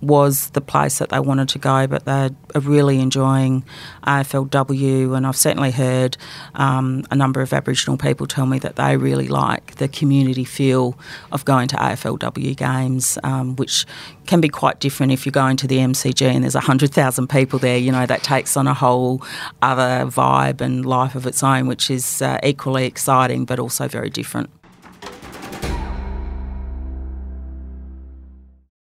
was 0.01 0.49
the 0.51 0.61
place 0.61 0.97
that 0.99 1.09
they 1.09 1.19
wanted 1.19 1.49
to 1.49 1.59
go, 1.59 1.87
but 1.87 2.05
they 2.05 2.11
are 2.55 2.59
really 2.59 2.99
enjoying 2.99 3.63
AFLW. 4.07 5.15
And 5.15 5.27
I've 5.27 5.37
certainly 5.37 5.71
heard 5.71 6.17
um, 6.55 7.03
a 7.11 7.15
number 7.15 7.41
of 7.41 7.53
Aboriginal 7.53 7.97
people 7.97 8.27
tell 8.27 8.45
me 8.45 8.59
that 8.59 8.75
they 8.75 8.97
really 8.97 9.27
like 9.27 9.75
the 9.75 9.87
community 9.87 10.43
feel 10.43 10.97
of 11.31 11.45
going 11.45 11.67
to 11.69 11.75
AFLW 11.75 12.55
games, 12.57 13.17
um, 13.23 13.55
which 13.55 13.85
can 14.25 14.41
be 14.41 14.49
quite 14.49 14.79
different 14.79 15.11
if 15.11 15.25
you're 15.25 15.31
going 15.31 15.57
to 15.57 15.67
the 15.67 15.77
MCG 15.77 16.25
and 16.25 16.43
there's 16.43 16.55
100,000 16.55 17.27
people 17.27 17.59
there. 17.59 17.77
You 17.77 17.91
know, 17.91 18.05
that 18.05 18.23
takes 18.23 18.57
on 18.57 18.67
a 18.67 18.73
whole 18.73 19.21
other 19.61 20.05
vibe 20.05 20.61
and 20.61 20.85
life 20.85 21.15
of 21.15 21.27
its 21.27 21.43
own, 21.43 21.67
which 21.67 21.91
is 21.91 22.21
uh, 22.21 22.39
equally 22.43 22.85
exciting 22.85 23.45
but 23.45 23.59
also 23.59 23.87
very 23.87 24.09
different. 24.09 24.49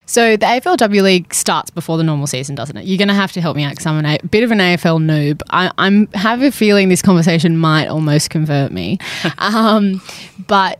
So 0.06 0.36
the 0.36 0.46
AFLW 0.46 1.02
League 1.02 1.34
starts 1.34 1.70
before 1.70 1.98
the 1.98 2.04
normal 2.04 2.28
season, 2.28 2.54
doesn't 2.54 2.76
it? 2.76 2.86
You're 2.86 2.98
going 2.98 3.08
to 3.08 3.14
have 3.14 3.32
to 3.32 3.40
help 3.40 3.56
me 3.56 3.64
out 3.64 3.70
because 3.70 3.86
I'm 3.86 4.04
a 4.04 4.18
bit 4.28 4.44
of 4.44 4.52
an 4.52 4.58
AFL 4.58 5.02
noob. 5.02 5.42
I 5.50 5.70
I'm, 5.78 6.06
have 6.12 6.42
a 6.42 6.52
feeling 6.52 6.88
this 6.88 7.02
conversation 7.02 7.56
might 7.56 7.88
almost 7.88 8.30
convert 8.30 8.70
me. 8.70 8.98
um, 9.38 10.00
but 10.46 10.78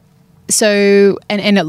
so 0.49 1.19
and 1.29 1.41
and 1.41 1.59
it, 1.59 1.67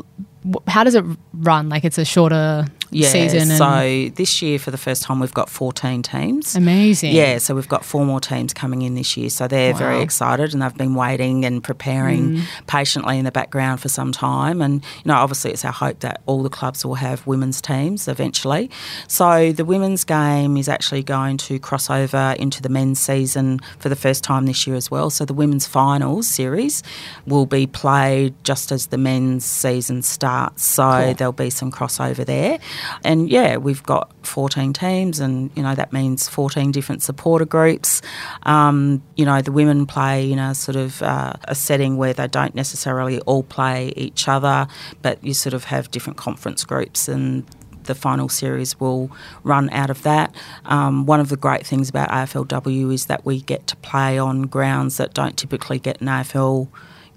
how 0.67 0.83
does 0.83 0.93
it 0.95 1.03
run? 1.33 1.67
Like 1.67 1.83
it's 1.83 1.97
a 1.97 2.05
shorter 2.05 2.67
yeah, 2.91 3.09
season. 3.09 3.47
so 3.57 4.09
this 4.15 4.41
year, 4.41 4.59
for 4.59 4.71
the 4.71 4.77
first 4.77 5.03
time, 5.03 5.19
we've 5.19 5.33
got 5.33 5.49
14 5.49 6.01
teams. 6.03 6.55
Amazing. 6.55 7.13
Yeah, 7.13 7.37
so 7.37 7.55
we've 7.55 7.67
got 7.67 7.83
four 7.85 8.05
more 8.05 8.19
teams 8.19 8.53
coming 8.53 8.81
in 8.81 8.95
this 8.95 9.17
year. 9.17 9.29
So 9.29 9.47
they're 9.47 9.73
Wow. 9.73 9.79
very 9.79 10.01
excited 10.01 10.53
and 10.53 10.61
they've 10.61 10.75
been 10.77 10.95
waiting 10.95 11.45
and 11.45 11.63
preparing 11.63 12.37
Mm. 12.37 12.41
patiently 12.67 13.17
in 13.19 13.25
the 13.25 13.31
background 13.31 13.81
for 13.81 13.89
some 13.89 14.11
time. 14.11 14.61
And, 14.61 14.75
you 15.03 15.09
know, 15.09 15.15
obviously 15.15 15.51
it's 15.51 15.65
our 15.65 15.71
hope 15.71 15.99
that 15.99 16.21
all 16.25 16.43
the 16.43 16.49
clubs 16.49 16.85
will 16.85 16.95
have 16.95 17.25
women's 17.27 17.61
teams 17.61 18.07
eventually. 18.07 18.69
So 19.07 19.51
the 19.51 19.65
women's 19.65 20.03
game 20.03 20.57
is 20.57 20.69
actually 20.69 21.03
going 21.03 21.37
to 21.37 21.59
cross 21.59 21.89
over 21.89 22.35
into 22.39 22.61
the 22.61 22.69
men's 22.69 22.99
season 22.99 23.59
for 23.79 23.89
the 23.89 23.95
first 23.95 24.23
time 24.23 24.45
this 24.45 24.65
year 24.67 24.75
as 24.75 24.89
well. 24.89 25.09
So 25.09 25.25
the 25.25 25.33
women's 25.33 25.65
finals 25.67 26.27
series 26.27 26.83
will 27.25 27.45
be 27.45 27.67
played 27.67 28.33
just 28.43 28.71
as 28.71 28.87
the 28.87 28.97
men's 28.97 29.45
season 29.45 30.01
starts. 30.03 30.63
So 30.63 30.83
Cool. 31.05 31.13
there'll 31.15 31.31
be 31.33 31.49
some 31.49 31.71
crossover 31.71 32.25
there. 32.25 32.59
And 33.03 33.29
yeah, 33.29 33.57
we've 33.57 33.83
got 33.83 34.11
14 34.25 34.73
teams, 34.73 35.19
and 35.19 35.51
you 35.55 35.63
know 35.63 35.75
that 35.75 35.93
means 35.93 36.27
14 36.27 36.71
different 36.71 37.01
supporter 37.03 37.45
groups. 37.45 38.01
Um, 38.43 39.01
you 39.15 39.25
know, 39.25 39.41
the 39.41 39.51
women 39.51 39.85
play 39.85 40.31
in 40.31 40.39
a 40.39 40.55
sort 40.55 40.75
of 40.75 41.01
uh, 41.01 41.33
a 41.45 41.55
setting 41.55 41.97
where 41.97 42.13
they 42.13 42.27
don't 42.27 42.55
necessarily 42.55 43.19
all 43.21 43.43
play 43.43 43.93
each 43.95 44.27
other, 44.27 44.67
but 45.01 45.23
you 45.23 45.33
sort 45.33 45.53
of 45.53 45.65
have 45.65 45.91
different 45.91 46.17
conference 46.17 46.63
groups 46.63 47.07
and. 47.07 47.45
The 47.83 47.95
final 47.95 48.27
series 48.27 48.77
will 48.81 49.09
run 49.45 49.69
out 49.69 49.89
of 49.89 50.03
that. 50.03 50.35
Um, 50.65 51.05
one 51.05 51.21
of 51.21 51.29
the 51.29 51.37
great 51.37 51.65
things 51.65 51.87
about 51.87 52.09
AFLW 52.09 52.93
is 52.93 53.05
that 53.05 53.25
we 53.25 53.39
get 53.39 53.65
to 53.67 53.77
play 53.77 54.19
on 54.19 54.41
grounds 54.41 54.97
that 54.97 55.13
don't 55.13 55.37
typically 55.37 55.79
get 55.79 56.01
an 56.01 56.07
AFL 56.07 56.67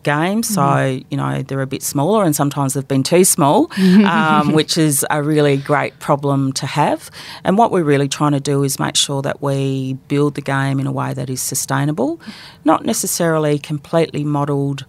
game. 0.03 0.43
So, 0.43 0.61
mm-hmm. 0.61 1.07
you 1.11 1.17
know, 1.17 1.43
they're 1.43 1.61
a 1.61 1.67
bit 1.67 1.83
smaller 1.83 2.25
and 2.25 2.35
sometimes 2.35 2.75
they've 2.75 2.87
been 2.87 3.03
too 3.03 3.25
small, 3.25 3.69
mm-hmm. 3.69 4.05
um, 4.05 4.53
which 4.53 4.77
is 4.79 5.05
a 5.11 5.23
really 5.23 5.57
great 5.57 5.99
problem 5.99 6.53
to 6.55 6.67
have. 6.67 7.11
And 7.45 7.59
what 7.59 7.71
we're 7.71 7.85
really 7.85 8.09
trying 8.09 8.33
to 8.33 8.41
do 8.41 8.63
is 8.63 8.79
make 8.79 8.97
sure 8.97 9.23
that 9.23 9.43
we 9.43 9.95
build 10.09 10.35
the 10.35 10.43
game 10.43 10.81
in 10.81 10.87
a 10.87 10.93
way 10.93 11.15
that 11.15 11.31
is 11.31 11.41
sustainable, 11.41 12.21
not 12.65 12.85
necessarily 12.85 13.59
completely 13.59 14.25
modelled 14.25 14.85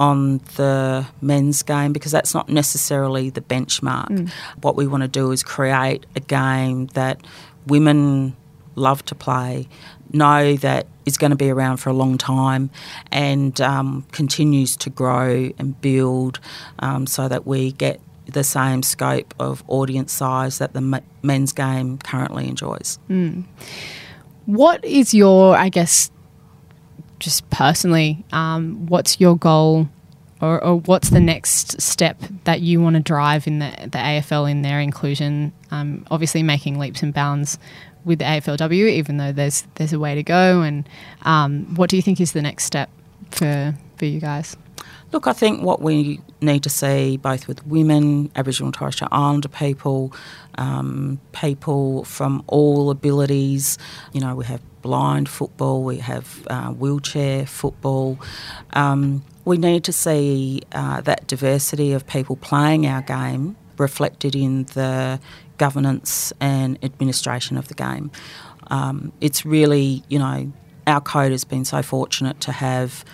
on 0.00 0.38
the 0.56 1.06
men's 1.20 1.62
game 1.62 1.92
because 1.92 2.10
that's 2.10 2.32
not 2.32 2.48
necessarily 2.48 3.28
the 3.28 3.42
benchmark. 3.42 4.08
Mm. 4.08 4.30
What 4.62 4.74
we 4.74 4.86
want 4.86 5.02
to 5.02 5.08
do 5.08 5.30
is 5.30 5.42
create 5.42 6.06
a 6.16 6.20
game 6.20 6.86
that 6.94 7.20
women 7.66 8.34
love 8.76 9.04
to 9.04 9.14
play, 9.14 9.68
know 10.14 10.56
that 10.56 10.86
is 11.06 11.16
going 11.16 11.30
to 11.30 11.36
be 11.36 11.50
around 11.50 11.78
for 11.78 11.90
a 11.90 11.92
long 11.92 12.18
time, 12.18 12.70
and 13.10 13.60
um, 13.60 14.06
continues 14.12 14.76
to 14.78 14.90
grow 14.90 15.50
and 15.58 15.80
build 15.80 16.40
um, 16.78 17.06
so 17.06 17.28
that 17.28 17.46
we 17.46 17.72
get 17.72 18.00
the 18.26 18.44
same 18.44 18.82
scope 18.82 19.34
of 19.38 19.64
audience 19.68 20.12
size 20.12 20.58
that 20.58 20.72
the 20.72 21.02
men's 21.22 21.52
game 21.52 21.98
currently 21.98 22.48
enjoys. 22.48 22.98
What 24.46 24.84
is 24.84 25.12
your, 25.14 25.56
I 25.56 25.68
guess, 25.68 26.10
just 27.18 27.48
personally, 27.50 28.24
um, 28.32 28.86
what's 28.86 29.20
your 29.20 29.36
goal 29.36 29.88
or, 30.40 30.62
or 30.64 30.80
what's 30.80 31.10
the 31.10 31.20
next 31.20 31.80
step 31.80 32.20
that 32.44 32.60
you 32.60 32.80
want 32.80 32.96
to 32.96 33.00
drive 33.00 33.46
in 33.46 33.58
the, 33.58 33.70
the 33.82 33.98
AFL 33.98 34.50
in 34.50 34.62
their 34.62 34.80
inclusion? 34.80 35.52
Um, 35.70 36.06
obviously, 36.10 36.42
making 36.42 36.78
leaps 36.78 37.02
and 37.02 37.12
bounds 37.12 37.58
with 38.04 38.18
the 38.18 38.24
AFLW, 38.24 38.90
even 38.90 39.16
though 39.16 39.32
there's 39.32 39.64
there's 39.76 39.92
a 39.92 39.98
way 39.98 40.14
to 40.14 40.22
go. 40.22 40.62
And 40.62 40.88
um, 41.22 41.74
what 41.74 41.90
do 41.90 41.96
you 41.96 42.02
think 42.02 42.20
is 42.20 42.32
the 42.32 42.42
next 42.42 42.64
step 42.64 42.90
for 43.30 43.74
for 43.96 44.04
you 44.04 44.20
guys? 44.20 44.56
Look, 45.12 45.26
I 45.26 45.32
think 45.32 45.62
what 45.62 45.82
we 45.82 46.20
need 46.40 46.62
to 46.62 46.70
see, 46.70 47.16
both 47.16 47.48
with 47.48 47.66
women, 47.66 48.30
Aboriginal 48.36 48.68
and 48.68 48.74
Torres 48.74 48.94
Strait 48.94 49.08
Islander 49.10 49.48
people, 49.48 50.12
um, 50.56 51.20
people 51.32 52.04
from 52.04 52.44
all 52.46 52.90
abilities, 52.90 53.76
you 54.12 54.20
know, 54.20 54.36
we 54.36 54.44
have 54.44 54.60
blind 54.82 55.28
football, 55.28 55.82
we 55.82 55.98
have 55.98 56.46
uh, 56.48 56.70
wheelchair 56.70 57.44
football. 57.44 58.18
Um, 58.72 59.24
we 59.44 59.58
need 59.58 59.82
to 59.84 59.92
see 59.92 60.62
uh, 60.72 61.00
that 61.00 61.26
diversity 61.26 61.92
of 61.92 62.06
people 62.06 62.36
playing 62.36 62.86
our 62.86 63.02
game 63.02 63.56
reflected 63.78 64.36
in 64.36 64.64
the 64.74 65.18
governance 65.60 66.32
and 66.40 66.78
administration 66.82 67.58
of 67.58 67.68
the 67.68 67.74
game. 67.74 68.10
Um, 68.68 69.12
it's 69.20 69.44
really, 69.44 70.02
you 70.08 70.18
know, 70.18 70.50
our 70.86 71.02
code 71.02 71.32
has 71.32 71.44
been 71.44 71.66
so 71.66 71.82
fortunate 71.82 72.40
to 72.40 72.52
have 72.52 73.04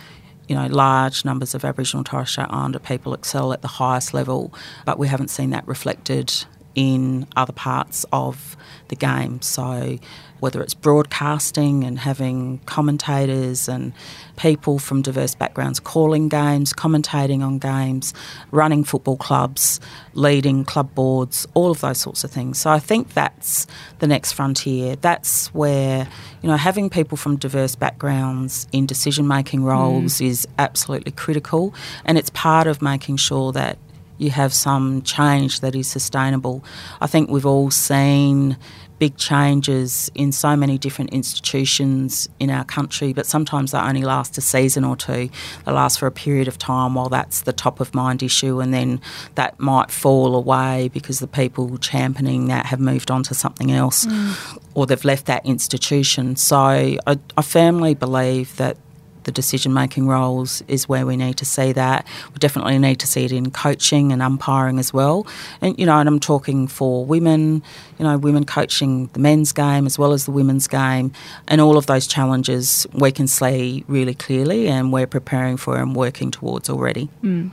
you 0.48 0.54
know, 0.54 0.68
large 0.68 1.24
numbers 1.24 1.56
of 1.56 1.64
Aboriginal 1.64 1.98
and 2.00 2.06
Torres 2.06 2.30
Strait 2.30 2.46
Islander 2.50 2.78
people 2.78 3.14
excel 3.14 3.52
at 3.52 3.62
the 3.62 3.68
highest 3.82 4.14
level, 4.14 4.54
but 4.84 4.96
we 4.96 5.08
haven't 5.08 5.28
seen 5.28 5.50
that 5.50 5.66
reflected 5.66 6.32
in 6.76 7.26
other 7.34 7.52
parts 7.52 8.06
of 8.12 8.56
the 8.88 8.94
game. 8.94 9.42
So, 9.42 9.98
whether 10.38 10.60
it's 10.60 10.74
broadcasting 10.74 11.82
and 11.82 11.98
having 11.98 12.58
commentators 12.66 13.68
and 13.68 13.94
people 14.36 14.78
from 14.78 15.00
diverse 15.00 15.34
backgrounds 15.34 15.80
calling 15.80 16.28
games, 16.28 16.74
commentating 16.74 17.42
on 17.42 17.58
games, 17.58 18.12
running 18.50 18.84
football 18.84 19.16
clubs, 19.16 19.80
leading 20.12 20.62
club 20.62 20.94
boards, 20.94 21.46
all 21.54 21.70
of 21.70 21.80
those 21.80 21.98
sorts 21.98 22.22
of 22.22 22.30
things. 22.30 22.60
So 22.60 22.70
I 22.70 22.78
think 22.78 23.14
that's 23.14 23.66
the 23.98 24.06
next 24.06 24.32
frontier. 24.32 24.96
That's 24.96 25.48
where, 25.54 26.06
you 26.42 26.48
know, 26.50 26.56
having 26.56 26.90
people 26.90 27.16
from 27.16 27.36
diverse 27.36 27.74
backgrounds 27.74 28.68
in 28.72 28.84
decision 28.84 29.26
making 29.26 29.60
mm. 29.60 29.70
roles 29.70 30.20
is 30.20 30.46
absolutely 30.58 31.12
critical 31.12 31.74
and 32.04 32.18
it's 32.18 32.30
part 32.30 32.66
of 32.66 32.82
making 32.82 33.16
sure 33.16 33.52
that 33.52 33.78
you 34.18 34.30
have 34.30 34.52
some 34.52 35.02
change 35.02 35.60
that 35.60 35.74
is 35.74 35.88
sustainable. 35.88 36.64
I 37.00 37.06
think 37.06 37.30
we've 37.30 37.46
all 37.46 37.70
seen 37.70 38.56
big 38.98 39.16
changes 39.16 40.10
in 40.14 40.32
so 40.32 40.56
many 40.56 40.78
different 40.78 41.10
institutions 41.10 42.28
in 42.40 42.50
our 42.50 42.64
country, 42.64 43.12
but 43.12 43.26
sometimes 43.26 43.72
they 43.72 43.78
only 43.78 44.02
last 44.02 44.38
a 44.38 44.40
season 44.40 44.84
or 44.84 44.96
two. 44.96 45.28
They 45.64 45.72
last 45.72 45.98
for 45.98 46.06
a 46.06 46.10
period 46.12 46.48
of 46.48 46.56
time 46.58 46.94
while 46.94 47.08
that's 47.08 47.42
the 47.42 47.52
top 47.52 47.80
of 47.80 47.94
mind 47.94 48.22
issue, 48.22 48.60
and 48.60 48.72
then 48.72 49.00
that 49.34 49.58
might 49.60 49.90
fall 49.90 50.34
away 50.34 50.88
because 50.92 51.18
the 51.18 51.26
people 51.26 51.76
championing 51.78 52.48
that 52.48 52.66
have 52.66 52.80
moved 52.80 53.10
on 53.10 53.22
to 53.24 53.34
something 53.34 53.70
else 53.70 54.06
mm. 54.06 54.58
or 54.74 54.86
they've 54.86 55.04
left 55.04 55.26
that 55.26 55.44
institution. 55.44 56.36
So 56.36 56.56
I, 56.56 56.98
I 57.36 57.42
firmly 57.42 57.94
believe 57.94 58.56
that 58.56 58.78
the 59.26 59.32
decision 59.32 59.74
making 59.74 60.06
roles 60.06 60.62
is 60.68 60.88
where 60.88 61.04
we 61.04 61.16
need 61.16 61.36
to 61.36 61.44
see 61.44 61.72
that. 61.72 62.06
We 62.32 62.38
definitely 62.38 62.78
need 62.78 63.00
to 63.00 63.06
see 63.06 63.24
it 63.24 63.32
in 63.32 63.50
coaching 63.50 64.12
and 64.12 64.22
umpiring 64.22 64.78
as 64.78 64.92
well. 64.92 65.26
And 65.60 65.78
you 65.78 65.84
know, 65.84 65.98
and 65.98 66.08
I'm 66.08 66.20
talking 66.20 66.68
for 66.68 67.04
women, 67.04 67.62
you 67.98 68.04
know, 68.04 68.16
women 68.16 68.44
coaching 68.44 69.10
the 69.12 69.18
men's 69.18 69.52
game 69.52 69.84
as 69.84 69.98
well 69.98 70.12
as 70.12 70.24
the 70.24 70.30
women's 70.30 70.68
game, 70.68 71.12
and 71.48 71.60
all 71.60 71.76
of 71.76 71.86
those 71.86 72.06
challenges 72.06 72.86
we 72.94 73.10
can 73.10 73.26
see 73.26 73.84
really 73.88 74.14
clearly, 74.14 74.68
and 74.68 74.92
we're 74.92 75.08
preparing 75.08 75.56
for 75.56 75.76
and 75.76 75.96
working 75.96 76.30
towards 76.30 76.70
already. 76.70 77.08
Mm. 77.22 77.50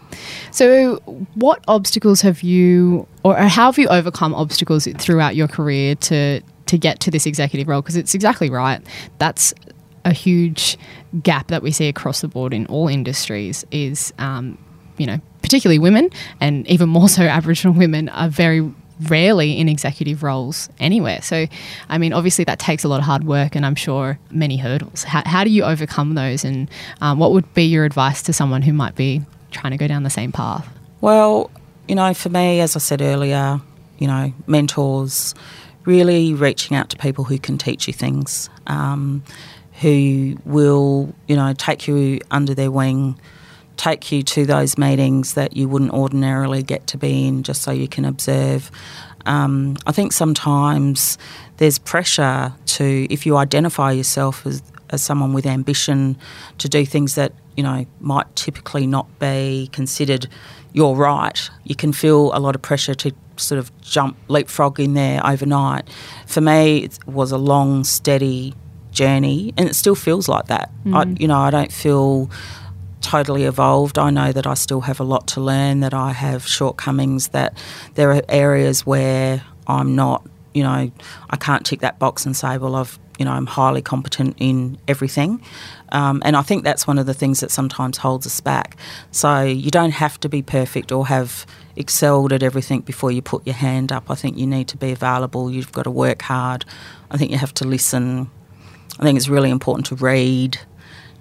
So, 0.51 0.97
what 1.33 1.63
obstacles 1.67 2.21
have 2.21 2.43
you, 2.43 3.07
or 3.23 3.35
how 3.35 3.71
have 3.71 3.79
you 3.79 3.87
overcome 3.87 4.35
obstacles 4.35 4.87
throughout 4.99 5.35
your 5.35 5.47
career 5.47 5.95
to 5.95 6.41
to 6.67 6.77
get 6.77 6.99
to 6.99 7.09
this 7.09 7.25
executive 7.25 7.67
role? 7.67 7.81
Because 7.81 7.95
it's 7.95 8.13
exactly 8.13 8.51
right. 8.51 8.79
That's 9.17 9.55
a 10.05 10.13
huge 10.13 10.77
gap 11.21 11.47
that 11.47 11.61
we 11.61 11.71
see 11.71 11.87
across 11.87 12.21
the 12.21 12.27
board 12.27 12.53
in 12.53 12.65
all 12.67 12.87
industries. 12.87 13.65
Is 13.71 14.13
um, 14.19 14.57
you 14.97 15.05
know, 15.05 15.19
particularly 15.41 15.79
women, 15.79 16.09
and 16.39 16.67
even 16.67 16.89
more 16.89 17.09
so, 17.09 17.23
Aboriginal 17.23 17.75
women 17.75 18.09
are 18.09 18.29
very 18.29 18.71
rarely 19.01 19.57
in 19.57 19.67
executive 19.67 20.23
roles 20.23 20.69
anywhere. 20.79 21.21
So, 21.21 21.47
I 21.89 21.97
mean, 21.97 22.13
obviously 22.13 22.45
that 22.45 22.59
takes 22.59 22.83
a 22.83 22.87
lot 22.87 22.99
of 22.99 23.05
hard 23.05 23.23
work, 23.23 23.55
and 23.55 23.65
I'm 23.65 23.75
sure 23.75 24.19
many 24.31 24.57
hurdles. 24.57 25.03
How, 25.03 25.23
how 25.25 25.43
do 25.43 25.49
you 25.49 25.63
overcome 25.63 26.15
those? 26.15 26.43
And 26.43 26.69
um, 27.01 27.19
what 27.19 27.31
would 27.31 27.51
be 27.53 27.63
your 27.63 27.85
advice 27.85 28.21
to 28.23 28.33
someone 28.33 28.61
who 28.61 28.73
might 28.73 28.95
be 28.95 29.21
trying 29.51 29.71
to 29.71 29.77
go 29.77 29.87
down 29.87 30.03
the 30.03 30.09
same 30.09 30.31
path? 30.31 30.67
Well, 31.01 31.49
you 31.87 31.95
know, 31.95 32.13
for 32.13 32.29
me, 32.29 32.59
as 32.61 32.75
I 32.75 32.79
said 32.79 33.01
earlier, 33.01 33.59
you 33.99 34.07
know, 34.07 34.33
mentors, 34.47 35.35
really 35.85 36.33
reaching 36.33 36.77
out 36.77 36.89
to 36.89 36.97
people 36.97 37.23
who 37.25 37.37
can 37.37 37.57
teach 37.57 37.87
you 37.87 37.93
things, 37.93 38.49
um, 38.67 39.23
who 39.81 40.37
will, 40.45 41.13
you 41.27 41.35
know, 41.35 41.53
take 41.53 41.87
you 41.87 42.19
under 42.31 42.53
their 42.53 42.71
wing, 42.71 43.19
take 43.77 44.11
you 44.11 44.23
to 44.23 44.45
those 44.45 44.77
meetings 44.77 45.33
that 45.33 45.55
you 45.55 45.67
wouldn't 45.67 45.91
ordinarily 45.91 46.63
get 46.63 46.87
to 46.87 46.97
be 46.97 47.27
in 47.27 47.43
just 47.43 47.61
so 47.61 47.71
you 47.71 47.87
can 47.87 48.05
observe. 48.05 48.69
Um, 49.25 49.77
I 49.87 49.91
think 49.91 50.13
sometimes 50.13 51.17
there's 51.57 51.79
pressure 51.79 52.53
to, 52.65 53.07
if 53.09 53.25
you 53.25 53.37
identify 53.37 53.91
yourself 53.91 54.45
as, 54.45 54.61
as 54.89 55.01
someone 55.01 55.33
with 55.33 55.45
ambition 55.45 56.17
to 56.59 56.69
do 56.69 56.85
things 56.85 57.15
that, 57.15 57.33
you 57.57 57.63
know, 57.63 57.85
might 57.99 58.35
typically 58.35 58.85
not 58.85 59.07
be 59.19 59.69
considered 59.71 60.27
you're 60.73 60.95
right. 60.95 61.49
You 61.63 61.75
can 61.75 61.93
feel 61.93 62.31
a 62.33 62.39
lot 62.39 62.55
of 62.55 62.61
pressure 62.61 62.95
to 62.95 63.13
sort 63.37 63.59
of 63.59 63.71
jump, 63.81 64.17
leapfrog 64.27 64.79
in 64.79 64.95
there 64.95 65.25
overnight. 65.25 65.87
For 66.25 66.41
me, 66.41 66.83
it 66.85 66.97
was 67.05 67.31
a 67.31 67.37
long, 67.37 67.83
steady 67.83 68.55
journey, 68.93 69.53
and 69.57 69.67
it 69.67 69.75
still 69.75 69.95
feels 69.95 70.27
like 70.27 70.47
that. 70.47 70.71
Mm. 70.85 70.95
I, 70.95 71.19
you 71.19 71.27
know, 71.27 71.37
I 71.37 71.49
don't 71.49 71.71
feel 71.71 72.29
totally 73.01 73.43
evolved. 73.43 73.99
I 73.99 74.09
know 74.09 74.31
that 74.31 74.47
I 74.47 74.53
still 74.53 74.81
have 74.81 74.99
a 74.99 75.03
lot 75.03 75.27
to 75.27 75.41
learn, 75.41 75.81
that 75.81 75.93
I 75.93 76.13
have 76.13 76.47
shortcomings, 76.47 77.29
that 77.29 77.57
there 77.95 78.11
are 78.11 78.21
areas 78.29 78.85
where 78.85 79.43
I'm 79.67 79.95
not, 79.95 80.25
you 80.53 80.63
know, 80.63 80.91
I 81.29 81.35
can't 81.35 81.65
tick 81.65 81.81
that 81.81 81.99
box 81.99 82.25
and 82.25 82.35
say, 82.35 82.57
well, 82.57 82.75
I've, 82.75 82.97
you 83.19 83.25
know, 83.25 83.31
I'm 83.31 83.45
highly 83.45 83.81
competent 83.81 84.35
in 84.39 84.77
everything. 84.87 85.41
Um, 85.91 86.21
and 86.25 86.35
I 86.35 86.41
think 86.41 86.63
that's 86.63 86.87
one 86.87 86.97
of 86.97 87.05
the 87.05 87.13
things 87.13 87.41
that 87.41 87.51
sometimes 87.51 87.97
holds 87.97 88.25
us 88.25 88.39
back. 88.39 88.77
So 89.11 89.41
you 89.41 89.69
don't 89.69 89.91
have 89.91 90.19
to 90.21 90.29
be 90.29 90.41
perfect 90.41 90.91
or 90.91 91.07
have 91.07 91.45
excelled 91.75 92.31
at 92.33 92.41
everything 92.41 92.81
before 92.81 93.11
you 93.11 93.21
put 93.21 93.45
your 93.45 93.55
hand 93.55 93.91
up. 93.91 94.09
I 94.09 94.15
think 94.15 94.37
you 94.37 94.47
need 94.47 94.67
to 94.69 94.77
be 94.77 94.91
available. 94.91 95.51
You've 95.51 95.71
got 95.71 95.83
to 95.83 95.91
work 95.91 96.21
hard. 96.23 96.65
I 97.11 97.17
think 97.17 97.31
you 97.31 97.37
have 97.37 97.53
to 97.55 97.67
listen. 97.67 98.31
I 98.99 99.03
think 99.03 99.17
it's 99.17 99.29
really 99.29 99.49
important 99.49 99.87
to 99.87 99.95
read, 99.95 100.59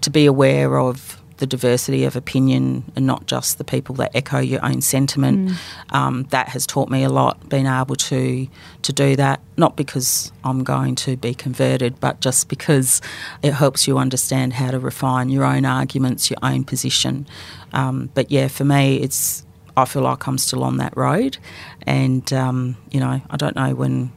to 0.03 0.11
be 0.11 0.27
aware 0.27 0.79
of 0.79 1.23
the 1.43 1.47
diversity 1.49 2.05
of 2.05 2.15
opinion 2.15 2.85
and 2.95 3.05
not 3.05 3.27
just 3.27 3.59
the 3.59 3.65
people 3.65 3.97
that 3.97 4.13
echo 4.15 4.39
your 4.39 4.65
own 4.65 4.81
sentiment. 4.81 5.49
Mm. 5.49 5.57
Um, 5.91 6.23
that 6.31 6.49
has 6.51 6.69
taught 6.69 6.89
me 6.89 7.03
a 7.03 7.09
lot, 7.09 7.49
being 7.49 7.67
able 7.67 7.97
to 7.97 8.47
to 8.83 8.93
do 8.93 9.17
that. 9.17 9.41
Not 9.57 9.77
because 9.77 10.31
I'm 10.45 10.63
going 10.63 10.95
to 10.97 11.17
be 11.17 11.35
converted, 11.35 11.99
but 11.99 12.21
just 12.21 12.49
because 12.49 13.01
it 13.43 13.55
helps 13.55 13.89
you 13.89 13.99
understand 13.99 14.53
how 14.53 14.71
to 14.71 14.79
refine 14.79 15.31
your 15.31 15.43
own 15.43 15.65
arguments, 15.65 16.31
your 16.31 16.39
own 16.45 16.63
position. 16.63 17.27
Um, 17.73 18.11
but 18.15 18.31
yeah, 18.31 18.47
for 18.47 18.65
me, 18.65 18.99
it's 18.99 19.45
I 19.77 19.85
feel 19.85 20.03
like 20.03 20.29
I'm 20.29 20.39
still 20.39 20.63
on 20.63 20.77
that 20.77 20.97
road, 20.97 21.39
and 21.87 22.33
um, 22.33 22.77
you 22.93 23.01
know, 23.01 23.21
I 23.29 23.37
don't 23.37 23.57
know 23.57 23.75
when 23.75 24.13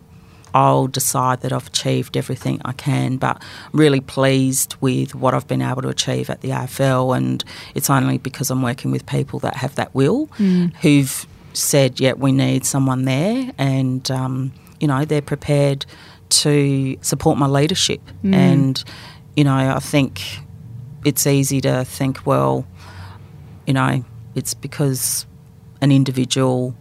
I'll 0.56 0.88
decide 0.88 1.42
that 1.42 1.52
I've 1.52 1.68
achieved 1.68 2.16
everything 2.16 2.62
I 2.64 2.72
can. 2.72 3.18
But 3.18 3.44
I'm 3.72 3.80
really 3.80 4.00
pleased 4.00 4.76
with 4.80 5.14
what 5.14 5.34
I've 5.34 5.48
been 5.48 5.62
able 5.62 5.82
to 5.82 5.90
achieve 5.90 6.30
at 6.30 6.40
the 6.40 6.50
AFL, 6.50 7.16
and 7.16 7.44
it's 7.76 7.90
only 7.90 8.18
because 8.18 8.50
I'm 8.50 8.62
working 8.62 8.90
with 8.90 9.06
people 9.06 9.40
that 9.40 9.58
have 9.58 9.76
that 9.76 9.94
will, 9.94 10.28
mm. 10.40 10.74
who've 10.78 11.28
said, 11.52 12.00
"Yeah, 12.00 12.14
we 12.14 12.32
need 12.32 12.66
someone 12.66 13.04
there," 13.04 13.52
and 13.58 14.10
um, 14.10 14.54
you 14.80 14.88
know 14.88 15.04
they're 15.04 15.22
prepared 15.22 15.86
to 16.30 16.98
support 17.02 17.38
my 17.38 17.48
leadership. 17.48 18.02
Mm. 18.24 18.34
And 18.34 18.84
you 19.36 19.44
know, 19.44 19.76
I 19.76 19.80
think 19.80 20.22
it's 21.04 21.28
easy 21.28 21.60
to 21.62 21.84
think, 21.84 22.26
well, 22.26 22.66
you 23.68 23.74
know, 23.74 24.06
it's 24.36 24.54
because 24.54 25.26
an 25.82 25.92
individual 25.92 26.74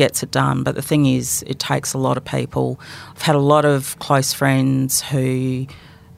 gets 0.00 0.22
it 0.22 0.30
done. 0.30 0.62
But 0.62 0.74
the 0.76 0.86
thing 0.90 1.04
is, 1.04 1.44
it 1.46 1.58
takes 1.58 1.92
a 1.92 1.98
lot 1.98 2.16
of 2.16 2.24
people. 2.24 2.80
I've 3.14 3.26
had 3.30 3.36
a 3.36 3.46
lot 3.54 3.66
of 3.66 3.98
close 3.98 4.32
friends 4.32 5.02
who 5.02 5.66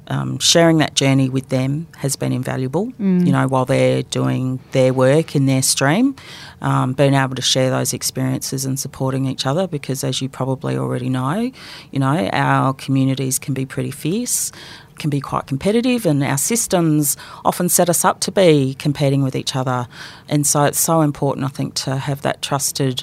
um, 0.07 0.39
sharing 0.39 0.79
that 0.79 0.95
journey 0.95 1.29
with 1.29 1.49
them 1.49 1.89
has 1.97 2.15
been 2.15 2.33
invaluable. 2.33 2.87
Mm. 3.01 3.27
You 3.27 3.33
know, 3.33 3.49
while 3.49 3.65
they're 3.65 4.05
doing 4.05 4.61
their 4.71 4.93
work 4.93 5.35
in 5.35 5.47
their 5.47 5.63
stream, 5.63 6.15
um, 6.61 6.93
being 6.93 7.15
able 7.15 7.35
to 7.35 7.43
share 7.43 7.71
those 7.71 7.93
experiences 7.93 8.65
and 8.65 8.79
supporting 8.79 9.27
each 9.27 9.47
other. 9.47 9.67
Because 9.67 10.05
as 10.05 10.23
you 10.23 10.29
probably 10.29 10.77
already 10.77 11.09
know, 11.09 11.51
you 11.91 11.99
know 11.99 12.29
our 12.33 12.73
communities 12.75 13.41
can 13.41 13.53
be 13.53 13.67
pretty 13.67 13.91
fierce, 13.91 14.53
can 14.97 15.11
be 15.11 15.21
quite 15.21 15.49
competitive, 15.49 16.07
and 16.07 16.23
our 16.23 16.39
systems 16.39 17.17
often 17.45 17.69
set 17.69 17.89
us 17.89 18.05
up 18.05 18.21
to 18.21 18.31
be 18.31 18.75
competing 18.75 19.23
with 19.25 19.35
each 19.35 19.57
other. 19.57 19.89
And 20.29 20.47
so 20.47 20.63
it's 20.69 20.81
so 20.81 21.01
important, 21.01 21.45
I 21.47 21.49
think, 21.49 21.75
to 21.87 21.97
have 21.97 22.23
that 22.23 22.43
trusted 22.43 23.03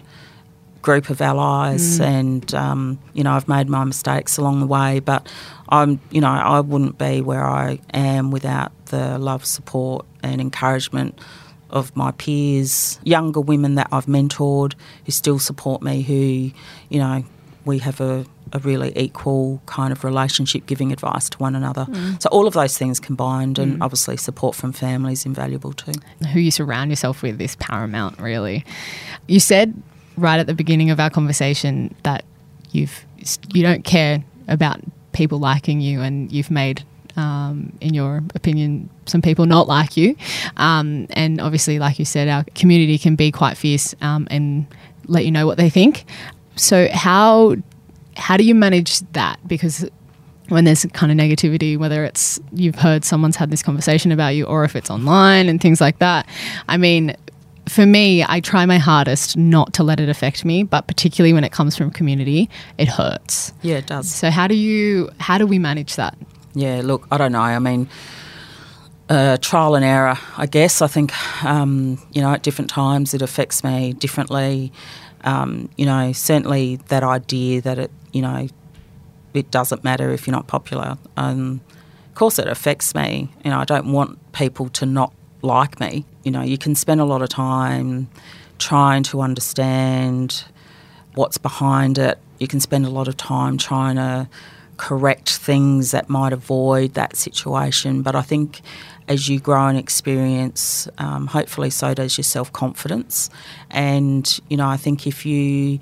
group 0.82 1.10
of 1.10 1.22
allies, 1.22 2.00
mm. 2.00 2.06
and 2.06 2.54
um, 2.54 3.00
you 3.14 3.24
know 3.24 3.34
I've 3.34 3.48
made 3.48 3.70
my 3.70 3.84
mistakes 3.84 4.38
along 4.38 4.60
the 4.60 4.68
way, 4.68 5.00
but 5.00 5.28
I'm 5.70 6.00
you 6.12 6.22
know 6.22 6.30
I 6.30 6.60
wouldn't 6.62 6.98
be 6.98 7.22
where 7.22 7.46
I 7.46 7.80
am 7.94 8.32
without 8.32 8.72
the 8.88 9.18
love, 9.18 9.46
support, 9.46 10.06
and 10.24 10.42
encouragement 10.42 11.20
of 11.70 11.96
my 11.96 12.12
peers, 12.12 13.00
younger 13.04 13.40
women 13.40 13.76
that 13.76 13.88
I've 13.92 14.08
mentored 14.08 14.74
who 15.06 15.12
still 15.12 15.40
support 15.40 15.82
me, 15.82 16.02
who 16.02 16.52
you 16.90 17.00
know 17.00 17.24
we 17.66 17.80
have 17.80 18.02
a 18.02 18.26
a 18.54 18.60
really 18.60 18.92
equal 18.96 19.62
kind 19.66 19.92
of 19.92 20.04
relationship, 20.04 20.66
giving 20.66 20.92
advice 20.92 21.30
to 21.30 21.38
one 21.38 21.56
another. 21.56 21.86
Mm. 21.86 22.22
So 22.22 22.30
all 22.30 22.48
of 22.48 22.54
those 22.54 22.78
things 22.78 23.00
combined, 23.00 23.60
and 23.60 23.78
mm. 23.78 23.84
obviously 23.84 24.18
support 24.18 24.56
from 24.56 24.72
family 24.74 25.14
is 25.14 25.26
invaluable 25.26 25.74
too. 25.74 25.94
Who 26.34 26.40
you 26.40 26.52
surround 26.52 26.90
yourself 26.90 27.22
with 27.22 27.40
is 27.42 27.56
paramount, 27.58 28.20
really. 28.20 28.66
You 29.28 29.40
said 29.40 29.82
right 30.22 30.40
at 30.40 30.48
the 30.48 30.54
beginning 30.54 30.92
of 30.92 31.00
our 31.00 31.10
conversation 31.10 31.96
that 32.04 32.24
you've 32.72 33.06
you 33.54 33.64
don't 33.64 33.84
care 33.84 34.24
about 34.48 34.80
people 35.12 35.40
liking 35.40 35.82
you, 35.82 36.02
and 36.02 36.32
you've 36.32 36.52
made, 36.52 36.84
um, 37.16 37.74
in 37.82 37.94
your 37.94 38.24
opinion, 38.36 38.90
some 39.06 39.22
people 39.22 39.46
not 39.46 39.68
like 39.68 39.98
you. 39.98 40.16
Um, 40.58 41.08
and 41.12 41.42
obviously, 41.42 41.80
like 41.80 42.00
you 42.00 42.06
said, 42.06 42.28
our 42.28 42.46
community 42.56 42.98
can 42.98 43.16
be 43.16 43.32
quite 43.32 43.58
fierce 43.58 43.96
um, 44.02 44.28
and 44.32 44.66
let 45.08 45.26
you 45.26 45.32
know 45.32 45.46
what 45.46 45.58
they 45.58 45.70
think. 45.70 46.06
So 46.56 46.88
how 46.92 47.56
how 48.16 48.38
do 48.38 48.44
you 48.44 48.56
manage 48.56 49.00
that? 49.14 49.40
Because 49.48 49.90
when 50.50 50.66
there's 50.66 50.86
kind 50.94 51.12
of 51.12 51.18
negativity, 51.18 51.78
whether 51.78 52.04
it's 52.04 52.40
you've 52.52 52.76
heard 52.76 53.06
someone's 53.06 53.36
had 53.36 53.52
this 53.52 53.64
conversation 53.64 54.12
about 54.12 54.30
you 54.30 54.46
or 54.46 54.64
if 54.64 54.76
it's 54.76 54.90
online 54.90 55.48
and 55.48 55.62
things 55.62 55.80
like 55.80 56.00
that. 56.00 56.28
I 56.68 56.78
mean, 56.78 57.16
for 57.70 57.86
me, 57.86 58.26
I 58.28 58.40
try 58.40 58.66
my 58.66 58.78
hardest 58.78 59.38
not 59.38 59.74
to 59.74 59.84
let 59.84 60.00
it 60.00 60.10
affect 60.10 60.44
me, 60.44 60.64
but 60.64 60.88
particularly 60.88 61.34
when 61.34 61.44
it 61.44 61.52
comes 61.52 61.78
from 61.78 61.92
community, 61.92 62.50
it 62.78 62.88
hurts. 62.88 63.54
Yeah, 63.62 63.78
it 63.78 63.88
does. 63.88 64.14
So 64.14 64.30
how 64.30 64.48
do 64.48 64.56
you 64.56 65.10
how 65.20 65.38
do 65.38 65.46
we 65.46 65.60
manage 65.60 65.96
that? 65.96 66.18
Yeah, 66.54 66.82
look, 66.84 67.08
I 67.12 67.18
don't 67.18 67.32
know. 67.32 67.42
I 67.42 67.60
mean, 67.60 67.88
uh, 69.08 69.38
trial 69.38 69.76
and 69.76 69.86
error, 69.86 70.18
I 70.38 70.46
guess. 70.46 70.82
I 70.82 70.88
think 70.88 71.14
um, 71.46 72.00
you 72.12 72.22
know 72.22 72.34
at 72.34 72.44
different 72.44 72.70
times 72.70 73.14
it 73.14 73.22
affects 73.22 73.64
me 73.64 73.94
differently. 73.94 74.72
Um, 75.24 75.70
you 75.78 75.86
know, 75.86 76.12
certainly 76.14 76.78
that 76.88 77.04
idea 77.04 77.62
that 77.62 77.78
it 77.78 77.92
you 78.14 78.22
know 78.22 78.48
it 79.34 79.52
doesn't 79.52 79.84
matter 79.84 80.10
if 80.12 80.26
you're 80.26 80.36
not 80.36 80.48
popular. 80.48 80.98
Um, 81.18 81.62
of 82.08 82.16
course, 82.16 82.40
it 82.40 82.48
affects 82.48 82.96
me. 82.96 83.30
You 83.44 83.52
know, 83.52 83.60
I 83.60 83.66
don't 83.66 83.92
want 83.92 84.32
people 84.34 84.70
to 84.70 84.86
not 84.86 85.14
like 85.42 85.80
me. 85.80 86.06
You 86.30 86.34
know, 86.34 86.44
you 86.44 86.60
can 86.60 86.76
spend 86.76 87.02
a 87.02 87.06
lot 87.06 87.24
of 87.24 87.30
time 87.30 88.08
trying 88.60 89.02
to 89.02 89.22
understand 89.22 90.46
what's 91.16 91.40
behind 91.40 91.98
it. 91.98 92.20
You 92.38 92.48
can 92.48 92.60
spend 92.60 92.86
a 92.86 92.90
lot 92.92 93.08
of 93.08 93.18
time 93.18 93.58
trying 93.58 93.96
to 93.96 94.30
correct 94.78 95.38
things 95.38 95.90
that 95.90 96.08
might 96.08 96.32
avoid 96.32 96.94
that 96.94 97.16
situation. 97.16 98.04
But 98.04 98.16
I 98.16 98.22
think 98.22 98.62
as 99.08 99.28
you 99.28 99.40
grow 99.40 99.70
and 99.70 99.76
experience, 99.80 100.88
um, 101.00 101.26
hopefully 101.26 101.72
so 101.72 101.96
does 101.96 102.16
your 102.16 102.24
self 102.24 102.54
confidence. 102.54 103.32
And, 103.72 104.40
you 104.52 104.58
know, 104.58 104.68
I 104.68 104.78
think 104.78 105.08
if 105.08 105.26
you 105.26 105.80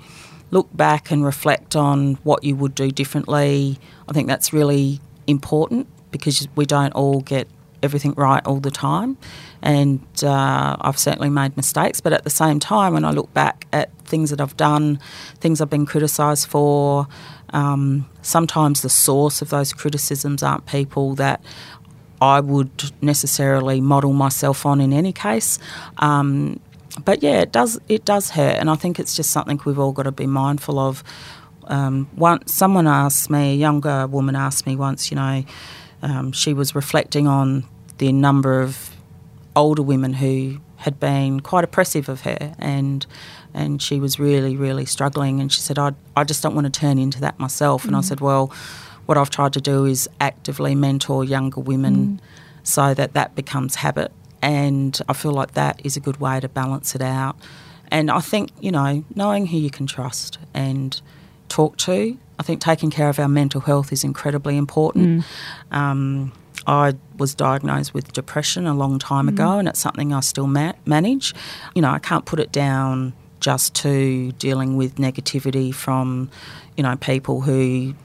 look 0.50 0.74
back 0.74 1.10
and 1.10 1.22
reflect 1.22 1.76
on 1.76 2.14
what 2.24 2.42
you 2.42 2.56
would 2.56 2.74
do 2.74 2.90
differently, 2.90 3.78
I 4.08 4.14
think 4.14 4.28
that's 4.28 4.54
really 4.54 4.98
important 5.26 5.88
because 6.10 6.48
we 6.56 6.64
don't 6.64 6.94
all 6.94 7.20
get 7.20 7.48
everything 7.82 8.14
right 8.16 8.44
all 8.46 8.60
the 8.60 8.70
time. 8.70 9.18
And 9.62 10.00
uh, 10.22 10.76
I've 10.80 10.98
certainly 10.98 11.30
made 11.30 11.56
mistakes, 11.56 12.00
but 12.00 12.12
at 12.12 12.24
the 12.24 12.30
same 12.30 12.60
time, 12.60 12.94
when 12.94 13.04
I 13.04 13.10
look 13.10 13.32
back 13.34 13.66
at 13.72 13.96
things 14.04 14.30
that 14.30 14.40
I've 14.40 14.56
done, 14.56 15.00
things 15.40 15.60
I've 15.60 15.70
been 15.70 15.86
criticised 15.86 16.48
for, 16.48 17.08
um, 17.50 18.08
sometimes 18.22 18.82
the 18.82 18.88
source 18.88 19.42
of 19.42 19.50
those 19.50 19.72
criticisms 19.72 20.42
aren't 20.42 20.66
people 20.66 21.14
that 21.16 21.42
I 22.20 22.40
would 22.40 22.92
necessarily 23.00 23.80
model 23.80 24.12
myself 24.12 24.66
on 24.66 24.80
in 24.80 24.92
any 24.92 25.12
case. 25.12 25.58
Um, 25.98 26.60
but 27.04 27.22
yeah, 27.22 27.40
it 27.40 27.52
does 27.52 27.78
it 27.88 28.04
does 28.04 28.30
hurt, 28.30 28.56
and 28.56 28.68
I 28.68 28.74
think 28.74 28.98
it's 28.98 29.14
just 29.14 29.30
something 29.30 29.60
we've 29.64 29.78
all 29.78 29.92
got 29.92 30.04
to 30.04 30.12
be 30.12 30.26
mindful 30.26 30.78
of. 30.78 31.04
Um, 31.64 32.08
once 32.16 32.52
someone 32.52 32.86
asked 32.86 33.30
me, 33.30 33.52
a 33.52 33.54
younger 33.54 34.06
woman 34.06 34.34
asked 34.34 34.66
me 34.66 34.74
once, 34.74 35.10
you 35.10 35.16
know, 35.16 35.44
um, 36.02 36.32
she 36.32 36.54
was 36.54 36.74
reflecting 36.74 37.28
on 37.28 37.64
the 37.98 38.10
number 38.10 38.60
of 38.60 38.90
older 39.58 39.82
women 39.82 40.14
who 40.14 40.60
had 40.76 41.00
been 41.00 41.40
quite 41.40 41.64
oppressive 41.64 42.08
of 42.08 42.22
her 42.22 42.54
and 42.58 43.06
and 43.52 43.82
she 43.82 43.98
was 43.98 44.18
really 44.18 44.56
really 44.56 44.86
struggling 44.86 45.40
and 45.40 45.52
she 45.52 45.60
said 45.60 45.78
I 45.78 45.92
I 46.16 46.24
just 46.24 46.42
don't 46.42 46.54
want 46.54 46.72
to 46.72 46.80
turn 46.80 46.98
into 46.98 47.20
that 47.20 47.38
myself 47.38 47.82
mm. 47.82 47.88
and 47.88 47.96
I 47.96 48.00
mm. 48.00 48.04
said 48.04 48.20
well 48.20 48.52
what 49.06 49.18
I've 49.18 49.30
tried 49.30 49.52
to 49.54 49.60
do 49.60 49.84
is 49.84 50.08
actively 50.20 50.74
mentor 50.74 51.24
younger 51.24 51.60
women 51.60 51.94
mm. 51.96 52.18
so 52.62 52.94
that 52.94 53.14
that 53.14 53.34
becomes 53.34 53.74
habit 53.76 54.12
and 54.40 55.00
I 55.08 55.12
feel 55.12 55.32
like 55.32 55.54
that 55.54 55.80
is 55.84 55.96
a 55.96 56.00
good 56.00 56.20
way 56.20 56.38
to 56.38 56.48
balance 56.48 56.94
it 56.94 57.02
out 57.02 57.36
and 57.90 58.10
I 58.10 58.20
think 58.20 58.50
you 58.60 58.70
know 58.70 59.04
knowing 59.14 59.46
who 59.46 59.58
you 59.58 59.70
can 59.70 59.86
trust 59.86 60.38
and 60.54 61.00
talk 61.48 61.76
to 61.78 62.16
I 62.38 62.44
think 62.44 62.60
taking 62.60 62.90
care 62.90 63.08
of 63.08 63.18
our 63.18 63.28
mental 63.28 63.60
health 63.60 63.92
is 63.92 64.04
incredibly 64.04 64.56
important 64.56 65.24
mm. 65.24 65.76
um, 65.76 66.32
I 66.68 66.92
was 67.16 67.34
diagnosed 67.34 67.94
with 67.94 68.12
depression 68.12 68.66
a 68.66 68.74
long 68.74 68.98
time 68.98 69.26
Mm. 69.26 69.30
ago, 69.30 69.58
and 69.58 69.66
it's 69.68 69.80
something 69.80 70.12
I 70.12 70.20
still 70.20 70.46
ma- 70.46 70.74
manage. 70.84 71.34
You 71.74 71.82
know, 71.82 71.90
I 71.90 71.98
can't 71.98 72.24
put 72.26 72.38
it 72.38 72.52
down 72.52 73.14
just 73.40 73.74
to 73.82 74.32
dealing 74.32 74.76
with 74.76 74.96
negativity 74.96 75.72
from, 75.74 76.28
you 76.76 76.82
know, 76.82 76.94
people 76.96 77.40
who 77.40 77.58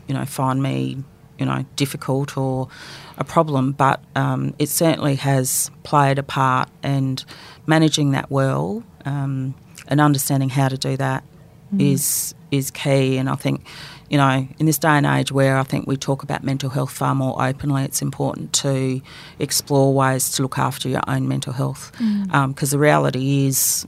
you 0.07 0.13
know 0.17 0.25
find 0.25 0.63
me, 0.63 1.03
you 1.39 1.45
know, 1.45 1.65
difficult 1.75 2.37
or 2.37 2.69
a 3.17 3.23
problem. 3.23 3.73
But 3.73 3.99
um, 4.15 4.53
it 4.59 4.69
certainly 4.69 5.15
has 5.15 5.69
played 5.83 6.17
a 6.17 6.23
part, 6.23 6.69
and 6.81 7.23
managing 7.65 8.11
that 8.11 8.31
well 8.31 8.83
um, 9.05 9.53
and 9.89 9.99
understanding 9.99 10.49
how 10.49 10.69
to 10.69 10.77
do 10.77 10.95
that 10.97 11.23
is 11.79 12.33
is 12.51 12.71
key. 12.71 13.17
And 13.17 13.27
I 13.29 13.35
think, 13.35 13.65
you 14.13 14.19
know, 14.19 14.47
in 14.59 14.67
this 14.67 14.77
day 14.77 14.89
and 14.89 15.07
age 15.07 15.31
where 15.31 15.57
I 15.57 15.63
think 15.63 15.87
we 15.87 15.97
talk 15.97 16.21
about 16.21 16.43
mental 16.43 16.69
health 16.69 16.91
far 16.91 17.15
more 17.15 17.35
openly, 17.41 17.83
it's 17.83 17.99
important 17.99 18.53
to 18.53 19.01
explore 19.39 19.91
ways 19.91 20.29
to 20.33 20.43
look 20.43 20.59
after 20.59 20.87
your 20.87 21.01
own 21.07 21.27
mental 21.27 21.51
health. 21.51 21.91
Because 22.47 22.69
the 22.69 22.77
reality 22.77 23.47
is, 23.47 23.87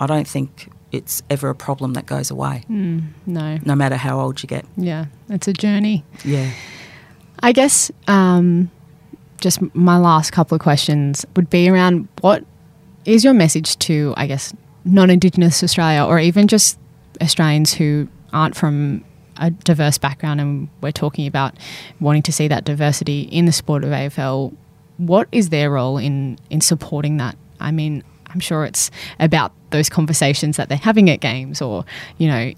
I 0.00 0.06
don't 0.08 0.26
think 0.26 0.68
it's 0.90 1.22
ever 1.30 1.48
a 1.48 1.54
problem 1.54 1.92
that 1.92 2.06
goes 2.06 2.28
away, 2.28 2.64
Mm, 2.68 3.04
no. 3.24 3.60
no 3.64 3.76
matter 3.76 3.94
how 3.96 4.18
old 4.20 4.42
you 4.42 4.48
get. 4.48 4.64
Yeah, 4.76 5.04
it's 5.28 5.46
a 5.46 5.52
journey. 5.52 6.02
Yeah. 6.24 6.50
I 7.40 7.52
guess 7.52 7.92
um, 8.08 8.68
just 9.40 9.60
my 9.76 9.96
last 9.96 10.32
couple 10.32 10.56
of 10.56 10.60
questions 10.60 11.24
would 11.36 11.48
be 11.50 11.68
around 11.68 12.08
what 12.20 12.44
is 13.04 13.22
your 13.22 13.32
message 13.32 13.78
to, 13.78 14.12
I 14.16 14.26
guess, 14.26 14.52
non 14.84 15.08
Indigenous 15.08 15.62
Australia 15.62 16.04
or 16.04 16.18
even 16.18 16.48
just 16.48 16.80
Australians 17.20 17.72
who 17.74 18.08
aren't 18.32 18.56
from 18.56 19.04
a 19.42 19.50
diverse 19.50 19.98
background 19.98 20.40
and 20.40 20.68
we're 20.80 20.92
talking 20.92 21.26
about 21.26 21.54
wanting 22.00 22.22
to 22.22 22.32
see 22.32 22.48
that 22.48 22.64
diversity 22.64 23.22
in 23.22 23.44
the 23.44 23.52
sport 23.52 23.84
of 23.84 23.90
AFL. 23.90 24.54
What 24.96 25.28
is 25.32 25.50
their 25.50 25.70
role 25.70 25.98
in, 25.98 26.38
in 26.48 26.60
supporting 26.60 27.16
that? 27.16 27.36
I 27.60 27.72
mean, 27.72 28.04
I'm 28.28 28.40
sure 28.40 28.64
it's 28.64 28.90
about 29.18 29.52
those 29.70 29.88
conversations 29.88 30.56
that 30.56 30.68
they're 30.68 30.78
having 30.78 31.10
at 31.10 31.20
games 31.20 31.60
or, 31.60 31.84
you 32.18 32.28
know, 32.28 32.52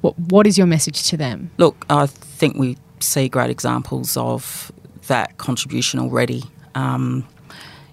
what, 0.00 0.18
what 0.18 0.46
is 0.46 0.56
your 0.56 0.66
message 0.66 1.08
to 1.10 1.16
them? 1.18 1.50
Look, 1.58 1.84
I 1.90 2.06
think 2.06 2.56
we 2.56 2.78
see 3.00 3.28
great 3.28 3.50
examples 3.50 4.16
of 4.16 4.72
that 5.08 5.36
contribution 5.36 6.00
already. 6.00 6.42
Um, 6.74 7.26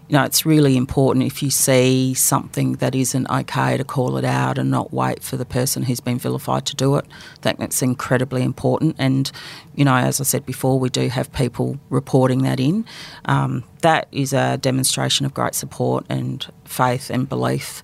you 0.09 0.17
know, 0.17 0.23
it's 0.23 0.43
really 0.43 0.75
important 0.75 1.23
if 1.23 1.43
you 1.43 1.51
see 1.51 2.15
something 2.15 2.73
that 2.73 2.95
isn't 2.95 3.29
okay 3.29 3.77
to 3.77 3.83
call 3.83 4.17
it 4.17 4.25
out 4.25 4.57
and 4.57 4.71
not 4.71 4.91
wait 4.91 5.21
for 5.21 5.37
the 5.37 5.45
person 5.45 5.83
who's 5.83 5.99
been 5.99 6.17
vilified 6.17 6.65
to 6.65 6.75
do 6.75 6.95
it. 6.95 7.05
Think 7.41 7.59
that's 7.59 7.83
incredibly 7.83 8.41
important. 8.41 8.95
And, 8.97 9.31
you 9.75 9.85
know, 9.85 9.93
as 9.93 10.19
I 10.19 10.23
said 10.23 10.47
before, 10.47 10.79
we 10.79 10.89
do 10.89 11.09
have 11.09 11.31
people 11.31 11.79
reporting 11.91 12.41
that 12.41 12.59
in. 12.59 12.85
Um, 13.25 13.63
that 13.81 14.07
is 14.11 14.33
a 14.33 14.57
demonstration 14.57 15.27
of 15.27 15.35
great 15.35 15.53
support 15.53 16.07
and 16.09 16.43
faith 16.65 17.11
and 17.11 17.29
belief. 17.29 17.83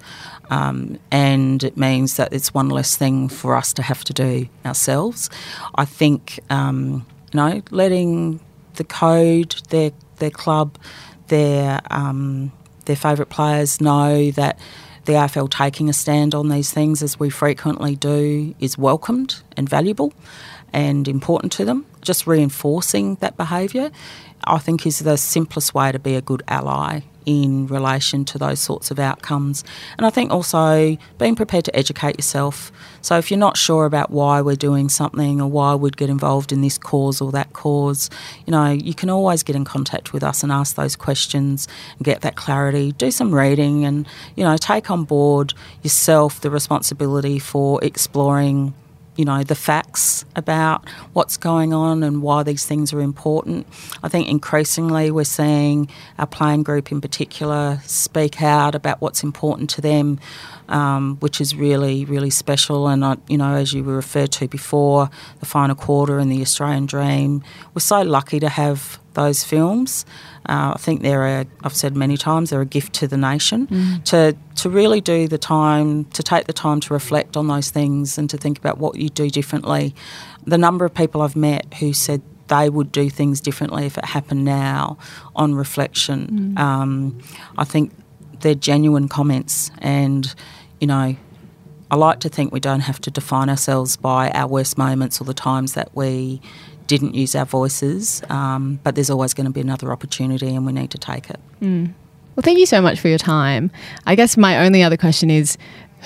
Um, 0.49 0.97
and 1.11 1.63
it 1.63 1.77
means 1.77 2.17
that 2.17 2.33
it's 2.33 2.55
one 2.55 2.69
less 2.69 2.95
thing 2.95 3.29
for 3.29 3.55
us 3.55 3.71
to 3.73 3.83
have 3.83 4.03
to 4.03 4.13
do 4.13 4.49
ourselves. 4.65 5.29
I 5.75 5.85
think, 5.85 6.39
um, 6.49 7.05
you 7.31 7.37
know, 7.37 7.61
letting 7.69 8.39
the 8.77 8.83
code, 8.83 9.55
their 9.69 9.91
their 10.17 10.31
club, 10.31 10.77
their 11.27 11.81
um, 11.91 12.51
their 12.85 12.95
favourite 12.95 13.29
players 13.29 13.81
know 13.81 14.31
that 14.31 14.59
the 15.05 15.13
AFL 15.13 15.49
taking 15.49 15.89
a 15.89 15.93
stand 15.93 16.33
on 16.33 16.49
these 16.49 16.71
things, 16.71 17.03
as 17.03 17.19
we 17.19 17.29
frequently 17.29 17.95
do, 17.95 18.55
is 18.59 18.77
welcomed 18.77 19.41
and 19.55 19.69
valuable 19.69 20.13
and 20.73 21.07
important 21.07 21.51
to 21.53 21.65
them. 21.65 21.85
Just 22.01 22.27
reinforcing 22.27 23.15
that 23.15 23.37
behaviour, 23.37 23.91
I 24.43 24.57
think, 24.57 24.85
is 24.85 24.99
the 24.99 25.17
simplest 25.17 25.73
way 25.73 25.91
to 25.91 25.99
be 25.99 26.15
a 26.15 26.21
good 26.21 26.43
ally 26.47 27.01
in 27.25 27.67
relation 27.67 28.25
to 28.25 28.37
those 28.37 28.59
sorts 28.59 28.91
of 28.91 28.99
outcomes. 28.99 29.63
And 29.97 30.05
I 30.05 30.09
think 30.09 30.31
also 30.31 30.97
being 31.17 31.35
prepared 31.35 31.65
to 31.65 31.75
educate 31.75 32.17
yourself. 32.17 32.71
So 33.01 33.17
if 33.17 33.29
you're 33.29 33.39
not 33.39 33.57
sure 33.57 33.85
about 33.85 34.11
why 34.11 34.41
we're 34.41 34.55
doing 34.55 34.89
something 34.89 35.41
or 35.41 35.47
why 35.47 35.75
we'd 35.75 35.97
get 35.97 36.09
involved 36.09 36.51
in 36.51 36.61
this 36.61 36.77
cause 36.77 37.21
or 37.21 37.31
that 37.31 37.53
cause, 37.53 38.09
you 38.45 38.51
know, 38.51 38.71
you 38.71 38.93
can 38.93 39.09
always 39.09 39.43
get 39.43 39.55
in 39.55 39.65
contact 39.65 40.13
with 40.13 40.23
us 40.23 40.43
and 40.43 40.51
ask 40.51 40.75
those 40.75 40.95
questions 40.95 41.67
and 41.97 42.05
get 42.05 42.21
that 42.21 42.35
clarity. 42.35 42.91
Do 42.93 43.11
some 43.11 43.33
reading 43.33 43.85
and, 43.85 44.07
you 44.35 44.43
know, 44.43 44.57
take 44.57 44.89
on 44.89 45.03
board 45.03 45.53
yourself 45.83 46.41
the 46.41 46.49
responsibility 46.49 47.39
for 47.39 47.83
exploring 47.83 48.73
you 49.15 49.25
know, 49.25 49.43
the 49.43 49.55
facts 49.55 50.25
about 50.35 50.87
what's 51.13 51.37
going 51.37 51.73
on 51.73 52.03
and 52.03 52.21
why 52.21 52.43
these 52.43 52.65
things 52.65 52.93
are 52.93 53.01
important. 53.01 53.65
I 54.03 54.09
think 54.09 54.27
increasingly 54.27 55.11
we're 55.11 55.23
seeing 55.23 55.89
our 56.19 56.27
playing 56.27 56.63
group 56.63 56.91
in 56.91 57.01
particular 57.01 57.79
speak 57.85 58.41
out 58.41 58.75
about 58.75 59.01
what's 59.01 59.23
important 59.23 59.69
to 59.71 59.81
them, 59.81 60.19
um, 60.69 61.17
which 61.21 61.39
is 61.39 61.55
really, 61.55 62.05
really 62.05 62.29
special. 62.29 62.87
And, 62.87 63.05
I, 63.05 63.17
you 63.27 63.37
know, 63.37 63.55
as 63.55 63.73
you 63.73 63.83
were 63.83 63.95
referred 63.95 64.31
to 64.33 64.47
before, 64.47 65.09
the 65.39 65.45
final 65.45 65.75
quarter 65.75 66.19
and 66.19 66.31
the 66.31 66.41
Australian 66.41 66.85
Dream, 66.85 67.43
we're 67.73 67.79
so 67.79 68.01
lucky 68.01 68.39
to 68.39 68.49
have 68.49 68.99
those 69.15 69.43
films. 69.43 70.05
Uh, 70.47 70.73
I 70.75 70.77
think 70.77 71.01
they're 71.01 71.25
a, 71.25 71.45
I've 71.63 71.75
said 71.75 71.95
many 71.95 72.17
times, 72.17 72.51
they're 72.51 72.61
a 72.61 72.65
gift 72.65 72.93
to 72.93 73.07
the 73.07 73.17
nation. 73.17 73.67
To, 74.05 74.35
to 74.55 74.69
really 74.69 75.01
do 75.01 75.27
the 75.27 75.39
time, 75.39 76.05
to 76.05 76.21
take 76.21 76.45
the 76.45 76.53
time 76.53 76.79
to 76.81 76.93
reflect 76.93 77.35
on 77.35 77.47
those 77.47 77.71
things 77.71 78.17
and 78.17 78.29
to 78.29 78.37
think 78.37 78.59
about 78.59 78.77
what 78.77 78.95
you 78.97 79.09
do 79.09 79.29
differently. 79.29 79.95
The 80.45 80.57
number 80.57 80.85
of 80.85 80.93
people 80.93 81.21
I've 81.21 81.35
met 81.35 81.73
who 81.79 81.93
said 81.93 82.21
they 82.47 82.69
would 82.69 82.91
do 82.91 83.09
things 83.09 83.41
differently 83.41 83.87
if 83.87 83.97
it 83.97 84.05
happened 84.05 84.45
now 84.45 84.99
on 85.35 85.55
reflection, 85.55 86.53
um, 86.57 87.17
I 87.57 87.63
think 87.63 87.91
they're 88.41 88.53
genuine 88.53 89.07
comments. 89.07 89.71
And, 89.79 90.33
you 90.79 90.85
know, 90.85 91.15
I 91.89 91.95
like 91.95 92.19
to 92.19 92.29
think 92.29 92.51
we 92.51 92.59
don't 92.59 92.81
have 92.81 92.99
to 93.01 93.11
define 93.11 93.49
ourselves 93.49 93.97
by 93.97 94.29
our 94.31 94.47
worst 94.47 94.77
moments 94.77 95.19
or 95.19 95.23
the 95.23 95.33
times 95.33 95.73
that 95.73 95.95
we 95.95 96.41
didn't 96.87 97.15
use 97.15 97.35
our 97.35 97.45
voices, 97.45 98.21
um, 98.29 98.79
but 98.83 98.95
there's 98.95 99.09
always 99.09 99.33
going 99.33 99.45
to 99.45 99.51
be 99.51 99.61
another 99.61 99.91
opportunity 99.91 100.55
and 100.55 100.65
we 100.65 100.71
need 100.73 100.91
to 100.91 100.97
take 100.97 101.29
it. 101.29 101.39
Well, 101.61 102.41
thank 102.43 102.59
you 102.59 102.65
so 102.65 102.81
much 102.81 102.99
for 102.99 103.07
your 103.07 103.17
time. 103.17 103.71
I 104.05 104.15
guess 104.15 104.35
my 104.37 104.65
only 104.65 104.83
other 104.83 104.97
question 104.97 105.29
is 105.29 105.57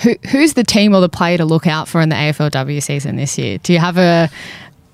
who, 0.02 0.14
who's 0.30 0.54
the 0.54 0.64
team 0.64 0.94
or 0.94 1.00
the 1.00 1.08
player 1.08 1.36
to 1.38 1.44
look 1.44 1.66
out 1.66 1.88
for 1.88 2.00
in 2.00 2.08
the 2.08 2.14
AFLW 2.16 2.82
season 2.82 3.16
this 3.16 3.36
year? 3.36 3.58
Do 3.58 3.72
you 3.72 3.78
have 3.78 3.98
a 3.98 4.30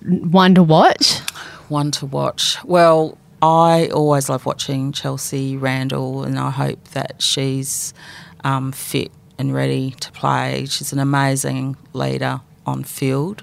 one 0.05 0.55
to 0.55 0.63
watch? 0.63 1.19
One 1.69 1.91
to 1.93 2.07
watch. 2.07 2.57
Well, 2.65 3.19
I 3.43 3.89
always 3.89 4.29
love 4.29 4.47
watching 4.47 4.93
Chelsea 4.93 5.57
Randall, 5.57 6.25
and 6.25 6.39
I 6.39 6.51
hope 6.51 6.83
that 6.89 7.21
she's 7.21 7.93
um, 8.45 8.73
fit 8.73 9.13
and 9.39 9.53
ready 9.55 9.91
to 10.01 10.11
play. 10.13 10.67
She's 10.67 10.93
an 10.93 10.99
amazing 10.99 11.77
leader 11.93 12.41
on 12.65 12.83
field. 12.83 13.43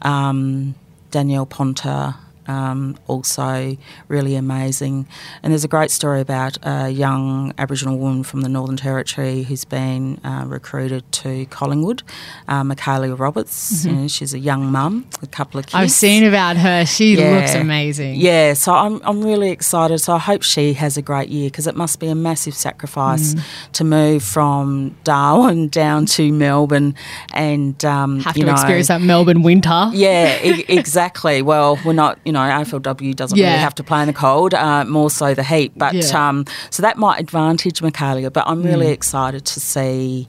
Um, 0.00 0.74
Danielle 1.10 1.46
Ponter, 1.46 2.14
um, 2.54 2.96
also 3.06 3.76
really 4.08 4.34
amazing. 4.36 5.06
And 5.42 5.52
there's 5.52 5.64
a 5.64 5.68
great 5.76 5.90
story 5.90 6.20
about 6.20 6.58
a 6.62 6.88
young 6.90 7.52
Aboriginal 7.58 7.96
woman 7.98 8.22
from 8.24 8.40
the 8.42 8.48
Northern 8.48 8.76
Territory 8.76 9.42
who's 9.44 9.64
been 9.64 10.20
uh, 10.24 10.44
recruited 10.46 11.02
to 11.22 11.46
Collingwood, 11.46 12.02
uh, 12.48 12.64
Michaela 12.64 13.14
Roberts. 13.14 13.84
You 13.84 13.92
know, 13.92 14.08
she's 14.08 14.34
a 14.34 14.38
young 14.38 14.62
mum, 14.72 15.06
a 15.22 15.26
couple 15.26 15.58
of 15.60 15.66
kids. 15.66 15.74
I've 15.74 15.90
seen 15.90 16.24
about 16.24 16.56
her. 16.56 16.84
She 16.86 17.08
Yeah. 17.16 17.30
looks 17.36 17.54
amazing. 17.54 18.16
Yeah, 18.16 18.54
so 18.54 18.72
I'm, 18.74 19.00
I'm 19.04 19.20
really 19.22 19.50
excited. 19.50 19.98
So 20.00 20.14
I 20.14 20.18
hope 20.18 20.42
she 20.42 20.72
has 20.74 20.96
a 20.96 21.02
great 21.02 21.28
year 21.28 21.48
because 21.50 21.66
it 21.66 21.76
must 21.76 22.00
be 22.00 22.08
a 22.08 22.14
massive 22.14 22.54
sacrifice 22.54 23.34
Mm. 23.34 23.42
to 23.72 23.84
move 23.84 24.22
from 24.22 24.96
Darwin 25.04 25.68
down 25.82 26.06
to 26.06 26.32
Melbourne 26.32 26.94
and 27.34 27.82
um, 27.84 28.20
Have 28.20 28.36
you 28.36 28.42
to 28.44 28.46
know, 28.48 28.52
experience 28.54 28.88
that 28.88 29.00
Melbourne 29.00 29.42
winter. 29.42 29.90
Yeah, 29.92 30.42
e- 30.42 30.64
exactly. 30.68 31.42
Well, 31.42 31.78
we're 31.84 31.92
not, 31.92 32.18
you 32.24 32.32
know, 32.32 32.39
AFLW 32.48 33.14
doesn't 33.14 33.36
Yeah. 33.38 33.48
really 33.48 33.58
have 33.58 33.74
to 33.76 33.82
play 33.84 34.00
in 34.02 34.06
the 34.06 34.12
cold, 34.12 34.54
uh, 34.54 34.84
more 34.84 35.10
so 35.10 35.34
the 35.34 35.42
heat. 35.44 35.72
But 35.76 35.94
Yeah. 35.94 36.28
um, 36.28 36.44
so 36.70 36.82
that 36.82 36.96
might 36.98 37.20
advantage 37.20 37.82
Michaela. 37.82 38.30
But 38.30 38.44
I'm 38.46 38.62
really 38.62 38.86
Mm. 38.86 38.92
excited 38.92 39.44
to 39.44 39.60
see 39.60 40.28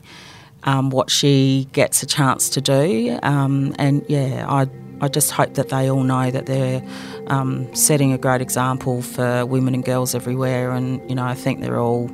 um, 0.64 0.92
what 0.92 1.10
she 1.10 1.68
gets 1.74 2.04
a 2.04 2.06
chance 2.06 2.48
to 2.50 2.62
do. 2.62 3.18
Um, 3.24 3.74
and 3.80 4.04
yeah, 4.08 4.46
I. 4.48 4.68
I 5.04 5.08
just 5.08 5.32
hope 5.32 5.56
that 5.56 5.70
they 5.70 5.90
all 5.90 6.04
know 6.04 6.30
that 6.30 6.46
they're 6.46 6.80
um, 7.26 7.66
setting 7.74 8.14
a 8.14 8.20
great 8.20 8.40
example 8.40 9.02
for 9.02 9.48
women 9.48 9.74
and 9.74 9.84
girls 9.84 10.14
everywhere. 10.14 10.70
And, 10.70 11.02
you 11.10 11.16
know, 11.16 11.26
I 11.26 11.34
think 11.34 11.60
they're 11.62 11.80
all 11.80 12.08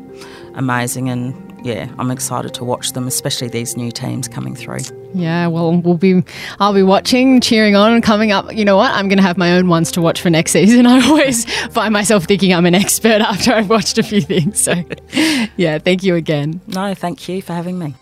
amazing. 0.56 1.10
And 1.10 1.34
yeah, 1.64 1.88
I'm 2.00 2.12
excited 2.12 2.54
to 2.54 2.64
watch 2.64 2.94
them, 2.94 3.06
especially 3.06 3.50
these 3.50 3.76
new 3.76 3.92
teams 3.92 4.30
coming 4.30 4.56
through. 4.56 4.80
Yeah, 5.13 5.48
well, 5.48 5.76
we'll 5.78 5.98
be. 5.98 6.24
I'll 6.60 6.74
be 6.74 6.84
watching, 6.84 7.41
cheering 7.41 7.76
on, 7.76 7.93
and 7.93 8.04
coming 8.04 8.32
up. 8.32 8.54
You 8.54 8.65
know 8.65 8.78
what? 8.78 8.91
I'm 8.91 9.08
going 9.08 9.17
to 9.17 9.24
have 9.24 9.38
my 9.38 9.54
own 9.54 9.67
ones 9.67 9.91
to 9.93 10.02
watch 10.02 10.22
for 10.22 10.30
next 10.30 10.52
season. 10.52 10.86
I 10.88 11.06
always 11.08 11.46
find 11.70 11.93
myself 11.93 12.26
thinking 12.26 12.54
I'm 12.54 12.65
an 12.65 12.76
expert 12.76 13.22
after 13.22 13.54
I've 13.54 13.70
watched 13.70 13.98
a 13.98 14.04
few 14.04 14.22
things. 14.22 14.60
So, 14.60 14.74
yeah, 15.58 15.80
thank 15.80 16.03
you 16.03 16.16
again. 16.16 16.62
No, 16.68 16.93
thank 16.93 17.28
you 17.28 17.41
for 17.41 17.53
having 17.53 17.80
me. 17.80 17.95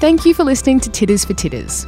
Thank 0.00 0.24
you 0.24 0.34
for 0.34 0.42
listening 0.42 0.80
to 0.80 0.90
Tiddas 0.90 1.24
for 1.24 1.34
Tiddas. 1.34 1.86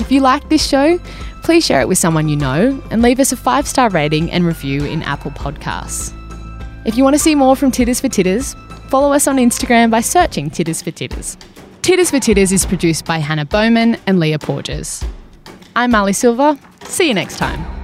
If 0.00 0.10
you 0.10 0.20
like 0.20 0.48
this 0.48 0.66
show, 0.66 0.98
please 1.42 1.64
share 1.64 1.82
it 1.82 1.88
with 1.88 1.98
someone 1.98 2.28
you 2.28 2.36
know 2.36 2.82
and 2.90 3.02
leave 3.02 3.20
us 3.20 3.32
a 3.32 3.36
five 3.36 3.68
star 3.68 3.90
rating 3.90 4.30
and 4.30 4.46
review 4.46 4.82
in 4.84 5.02
Apple 5.02 5.30
Podcasts. 5.30 6.12
If 6.86 6.96
you 6.96 7.04
want 7.04 7.14
to 7.14 7.18
see 7.18 7.34
more 7.34 7.54
from 7.54 7.70
Tiddas 7.70 8.00
for 8.00 8.08
Tiddas, 8.08 8.54
follow 8.94 9.12
us 9.12 9.26
on 9.26 9.38
Instagram 9.38 9.90
by 9.90 10.00
searching 10.00 10.48
Tiddas 10.48 10.84
for 10.84 10.92
Tiddas. 10.92 11.36
Tiddas 11.82 12.10
for 12.10 12.18
Tiddas 12.18 12.52
is 12.52 12.64
produced 12.64 13.04
by 13.04 13.18
Hannah 13.18 13.44
Bowman 13.44 13.96
and 14.06 14.20
Leah 14.20 14.38
Porges. 14.38 15.04
I'm 15.74 15.90
Marlee 15.90 16.14
Silva. 16.14 16.56
See 16.84 17.08
you 17.08 17.14
next 17.14 17.36
time. 17.36 17.83